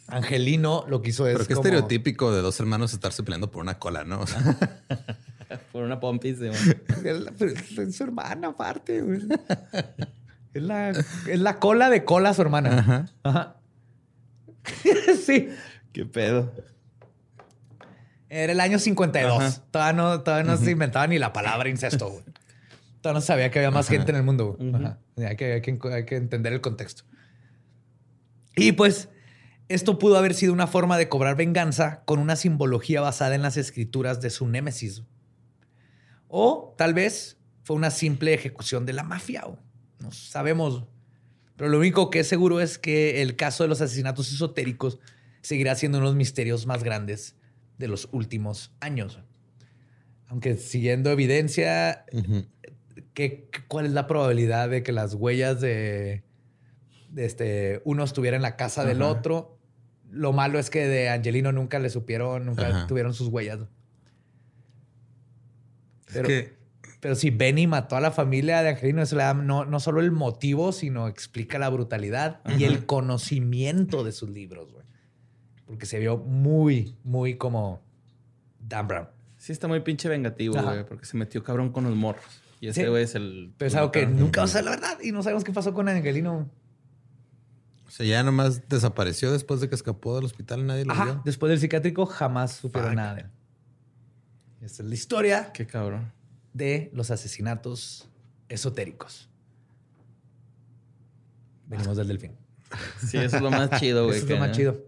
[0.08, 3.80] Angelino lo quiso es Pero qué como- estereotípico de dos hermanos estarse peleando por una
[3.80, 4.22] cola, ¿no?
[4.22, 4.40] O sea,
[5.72, 6.40] Por una pompis.
[6.42, 9.22] es su hermana aparte, güey.
[10.58, 12.80] Es la, es la cola de cola su hermana.
[12.80, 13.06] Ajá.
[13.24, 13.56] Ajá.
[15.26, 15.50] sí.
[15.94, 16.52] Qué pedo.
[18.30, 19.42] Era el año 52.
[19.44, 19.62] Ajá.
[19.72, 22.24] Todavía no, todavía no se inventaba ni la palabra incesto, güey.
[23.02, 24.76] Todavía no sabía que había más gente en el mundo, güey.
[24.76, 25.00] Ajá.
[25.18, 27.04] Hay, que, hay que- hay que entender el contexto.
[28.56, 29.08] Y pues,
[29.70, 33.56] esto pudo haber sido una forma de cobrar venganza con una simbología basada en las
[33.56, 35.04] escrituras de su némesis.
[36.28, 39.44] O tal vez fue una simple ejecución de la mafia.
[39.46, 39.60] güey.
[40.00, 40.84] No sabemos.
[41.56, 45.00] Pero lo único que es seguro es que el caso de los asesinatos esotéricos
[45.42, 47.36] seguirá siendo uno de los misterios más grandes
[47.78, 49.20] de los últimos años.
[50.28, 52.06] Aunque siguiendo evidencia,
[53.14, 56.24] ¿qué- qué- ¿cuál es la probabilidad de que las huellas de,
[57.10, 59.58] de este, uno estuviera en la casa del otro?
[60.12, 63.60] Lo malo es que de Angelino nunca le supieron, nunca tuvieron sus huellas.
[66.14, 66.58] Pero, es que
[67.00, 70.02] pero si Benny mató a la familia de Angelino, eso le da no, no solo
[70.02, 74.86] el motivo, sino explica la brutalidad y el conocimiento de sus libros, güey.
[75.66, 77.82] Porque se vio muy, muy como
[78.60, 79.08] Dan Brown.
[79.38, 80.72] Sí, está muy pinche vengativo, Ajá.
[80.72, 82.24] güey, porque se metió cabrón con los morros.
[82.60, 82.88] Y ese Sí.
[82.90, 83.54] güey es el.
[83.58, 85.74] Pero es algo que nunca va a ser la verdad y no sabemos qué pasó
[85.74, 86.50] con Angelino.
[87.88, 90.66] o sea, ya nomás desapareció después de que escapó del hospital.
[90.66, 91.04] Nadie lo Ajá.
[91.06, 91.22] vio.
[91.26, 93.28] Después del psiquiátrico jamás supieron nada de él.
[94.62, 96.12] Esta es la historia Qué cabrón.
[96.58, 98.10] De los asesinatos
[98.50, 99.30] esotéricos.
[101.68, 102.36] Venimos del delfín.
[103.00, 104.18] Sí, eso es lo más chido, güey.
[104.18, 104.84] Eso es lo más chido.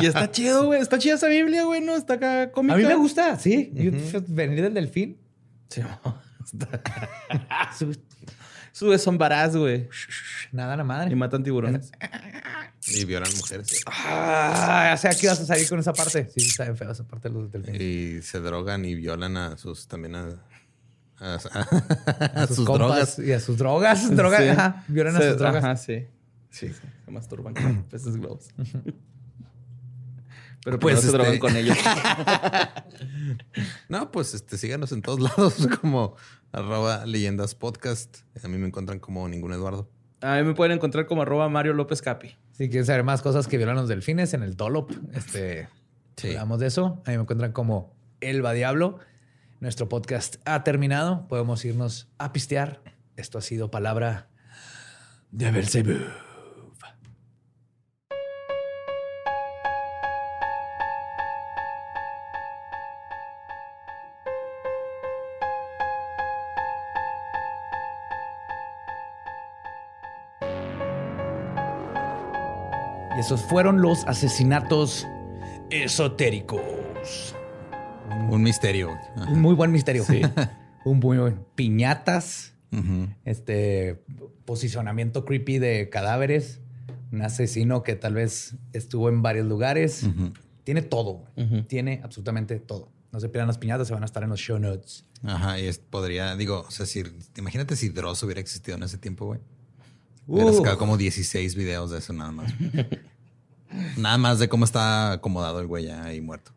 [0.00, 0.80] Y está chido, güey.
[0.80, 1.80] Está chida esa Biblia, güey.
[1.80, 2.74] No está acá cómica.
[2.74, 3.70] A mí me gusta, sí.
[4.28, 5.18] Venir del delfín.
[5.68, 5.82] Sí,
[7.78, 7.98] Sube-
[8.72, 9.18] Sube son
[9.56, 9.88] güey.
[10.52, 11.10] Nada, la madre.
[11.10, 11.92] Y matan tiburones.
[12.88, 13.80] Y violan mujeres.
[13.86, 16.28] Ah, ya sé a qué ibas a salir con esa parte.
[16.34, 17.80] Sí, está bien feo esa parte de los delfines.
[17.80, 20.28] Y se drogan y violan a sus también a,
[21.20, 23.18] a, a sus, sus drogas.
[23.20, 24.10] y a sus drogas.
[24.16, 24.48] drogas Sí.
[24.48, 25.64] ajá, violan a sus drogas.
[25.64, 26.06] Ajá, sí.
[26.50, 26.74] Sí, sí.
[27.04, 28.48] Se masturban con peces globos.
[30.64, 31.76] Pero Pues, pues se este- drogan con ellos.
[33.88, 36.16] No, pues este, síganos en todos lados como
[36.52, 38.18] arroba leyendas podcast.
[38.42, 39.88] A mí me encuentran como ningún Eduardo.
[40.20, 42.36] A mí me pueden encontrar como arroba Mario López Capi.
[42.52, 45.68] Si quieren saber más cosas que violan los delfines en el Dolop, este,
[46.16, 46.28] Sí.
[46.28, 47.02] hablamos de eso.
[47.06, 48.98] Ahí me encuentran como Elba Diablo.
[49.60, 51.26] Nuestro podcast ha terminado.
[51.28, 52.82] Podemos irnos a pistear.
[53.16, 54.28] Esto ha sido palabra
[55.30, 56.00] de Belzebub.
[73.22, 75.06] Esos fueron los asesinatos
[75.70, 76.60] esotéricos.
[78.30, 78.90] Un misterio.
[79.16, 79.30] Ajá.
[79.32, 80.04] Un muy buen misterio.
[80.84, 81.44] Un muy buen.
[81.54, 82.54] Piñatas,
[83.24, 84.02] este
[84.44, 86.60] posicionamiento creepy de cadáveres,
[87.12, 90.04] un asesino que tal vez estuvo en varios lugares.
[90.64, 91.24] Tiene todo.
[91.68, 92.90] Tiene absolutamente todo.
[93.12, 95.04] No se pierdan las piñatas, se van a estar en los show notes.
[95.22, 97.04] Ajá, y es- podría, digo, o sea, si,
[97.36, 99.40] imagínate si Dross hubiera existido en ese tiempo, güey.
[100.26, 100.54] Hubiera Uh.
[100.56, 102.52] sacado como 16 videos de eso nada más.
[103.96, 106.52] nada más de cómo está acomodado el güey ya ahí muerto.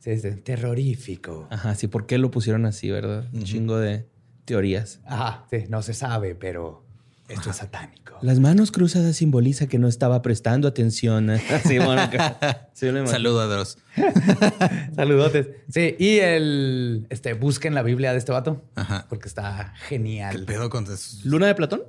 [0.00, 0.32] Sí, sí.
[0.32, 1.48] Terrorífico.
[1.50, 1.86] Ajá, sí.
[1.88, 3.26] ¿Por qué lo pusieron así, verdad?
[3.32, 4.06] Un chingo de
[4.44, 5.00] teorías.
[5.06, 6.84] Ajá, sí, no se sabe, pero
[7.28, 8.18] esto es satánico.
[8.20, 11.30] Las manos cruzadas simboliza que no estaba prestando atención.
[11.66, 12.02] Sí, bueno.
[12.74, 13.08] sí, me imagino.
[13.08, 13.78] Saludo a Dross.
[14.94, 15.48] Saludotes.
[15.70, 19.06] Sí, y el este busquen la Biblia de este vato Ajá.
[19.08, 20.44] porque está ¿Qué genial.
[20.44, 21.18] pedo con eso?
[21.24, 21.82] ¿Luna de Platón?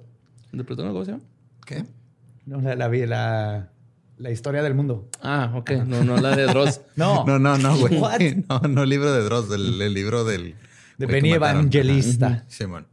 [0.51, 1.23] ¿De Platón cómo se llama?
[1.65, 1.85] ¿Qué?
[2.45, 3.69] No, la, la, la,
[4.17, 5.09] la historia del mundo.
[5.21, 5.71] Ah, ok.
[5.85, 6.81] No, no la de Dross.
[6.95, 7.97] No, No, no, no, güey.
[7.97, 8.19] What?
[8.49, 10.55] No, no el libro de Dross, el, el libro del...
[10.97, 11.33] de Benny.
[11.33, 12.45] Evangelista.
[12.47, 12.87] Simón.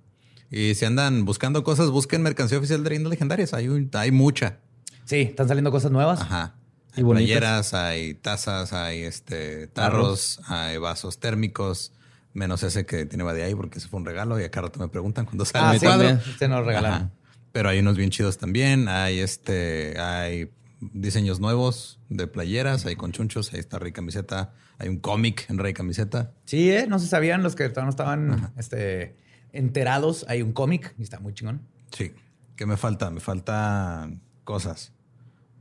[0.50, 3.54] Y si andan buscando cosas, busquen mercancía oficial de leyendas legendarias.
[3.54, 4.58] Hay, un- hay mucha.
[5.04, 6.20] Sí, están saliendo cosas nuevas.
[6.20, 6.54] Ajá.
[6.94, 7.26] Y Hay bonitas.
[7.28, 11.92] playeras, hay tazas, hay este tarros, hay vasos térmicos,
[12.34, 14.88] menos ese que tiene Badía ahí porque ese fue un regalo y acá rato me
[14.88, 16.18] preguntan cuándo sale Ah, mi sí, cuadro.
[16.38, 16.96] se nos regalaron.
[16.98, 17.10] Ajá.
[17.52, 18.88] Pero hay unos bien chidos también.
[18.88, 20.50] Hay este, hay
[20.92, 25.58] diseños nuevos de playeras, hay con chunchos, ahí está Rey Camiseta, hay un cómic en
[25.58, 26.32] Rey Camiseta.
[26.44, 26.86] Sí, ¿eh?
[26.88, 29.16] no se sabían los que todavía no estaban este,
[29.52, 30.26] enterados.
[30.28, 31.62] Hay un cómic y está muy chingón.
[31.92, 32.12] Sí.
[32.56, 33.10] ¿Qué me falta?
[33.10, 34.92] Me faltan cosas.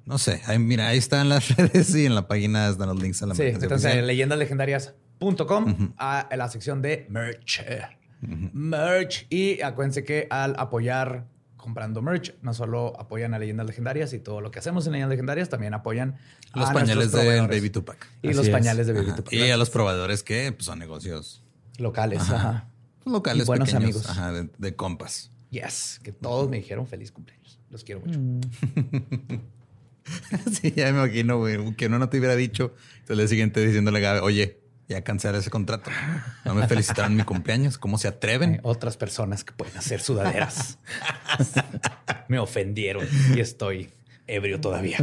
[0.06, 0.41] No sé.
[0.45, 3.35] Ahí, mira, ahí están las redes y en la página están los links a la
[3.35, 7.64] Sí, entonces en leyendaslegendarias.com a la sección de merch.
[8.53, 9.26] Merch.
[9.30, 11.27] Y acuérdense que al apoyar
[11.62, 15.12] comprando merch, no solo apoyan a Leyendas Legendarias y todo lo que hacemos en Leyendas
[15.12, 16.18] Legendarias, también apoyan
[16.54, 17.42] Los a pañales de.
[17.42, 18.08] Baby Tupac.
[18.22, 18.52] Y Así los es.
[18.52, 19.16] pañales de Baby Ajá.
[19.18, 19.34] Tupac.
[19.34, 21.44] Y a los proveedores que pues, son negocios
[21.78, 22.22] locales.
[22.22, 22.36] Ajá.
[22.36, 22.68] Ajá.
[23.06, 24.10] locales Y buenos pequeños, amigos.
[24.10, 25.32] ajá, de, de compas.
[25.52, 27.60] Yes, que todos me dijeron feliz cumpleaños.
[27.70, 28.20] Los quiero mucho.
[30.52, 32.74] sí, ya me imagino, güey, que uno no te hubiera dicho.
[33.00, 35.90] Entonces, el siguiente diciéndole a Gabe, oye, ya cancelar ese contrato.
[36.44, 37.78] No me felicitaron mi cumpleaños.
[37.78, 38.56] ¿Cómo se atreven?
[38.56, 40.78] Hay otras personas que pueden hacer sudaderas.
[42.27, 43.05] me ofendieron
[43.35, 43.89] y estoy
[44.27, 44.97] ebrio todavía.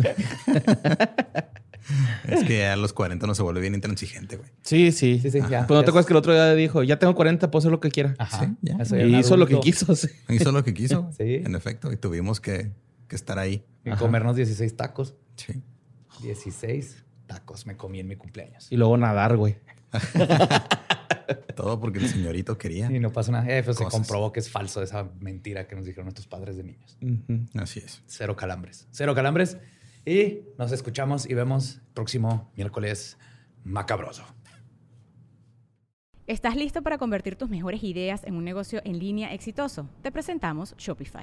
[2.27, 4.48] Es que a los 40 no se vuelve bien intransigente, güey.
[4.62, 5.20] Sí, sí.
[5.20, 5.66] Sí, sí, ya.
[5.66, 7.81] Pues no te acuerdas que el otro día dijo, ya tengo 40, puedo hacer lo
[7.81, 8.15] que quiera.
[8.19, 8.40] Ajá.
[8.40, 8.78] Sí, ya.
[8.78, 9.94] Ya soy Y hizo lo que quiso.
[9.97, 10.09] sí.
[10.28, 11.10] Hizo lo que quiso.
[11.16, 11.36] Sí.
[11.44, 11.90] En efecto.
[11.93, 12.70] Y tuvimos que,
[13.09, 13.65] que estar ahí.
[13.85, 15.15] Y comernos 16 tacos.
[15.36, 15.62] Sí.
[16.23, 18.66] 16 tacos me comí en mi cumpleaños.
[18.70, 19.56] Y luego nadar, güey.
[21.57, 22.91] Todo porque el señorito quería.
[22.91, 23.47] Y no pasó nada.
[23.49, 26.65] Eh, pues se comprobó que es falso esa mentira que nos dijeron nuestros padres de
[26.65, 26.99] niños.
[27.55, 28.03] Así es.
[28.07, 28.87] Cero calambres.
[28.91, 29.59] Cero calambres.
[30.05, 33.19] Y nos escuchamos y vemos próximo miércoles
[33.65, 34.25] macabroso.
[36.27, 39.89] ¿Estás listo para convertir tus mejores ideas en un negocio en línea exitoso?
[40.03, 41.23] Te presentamos Shopify.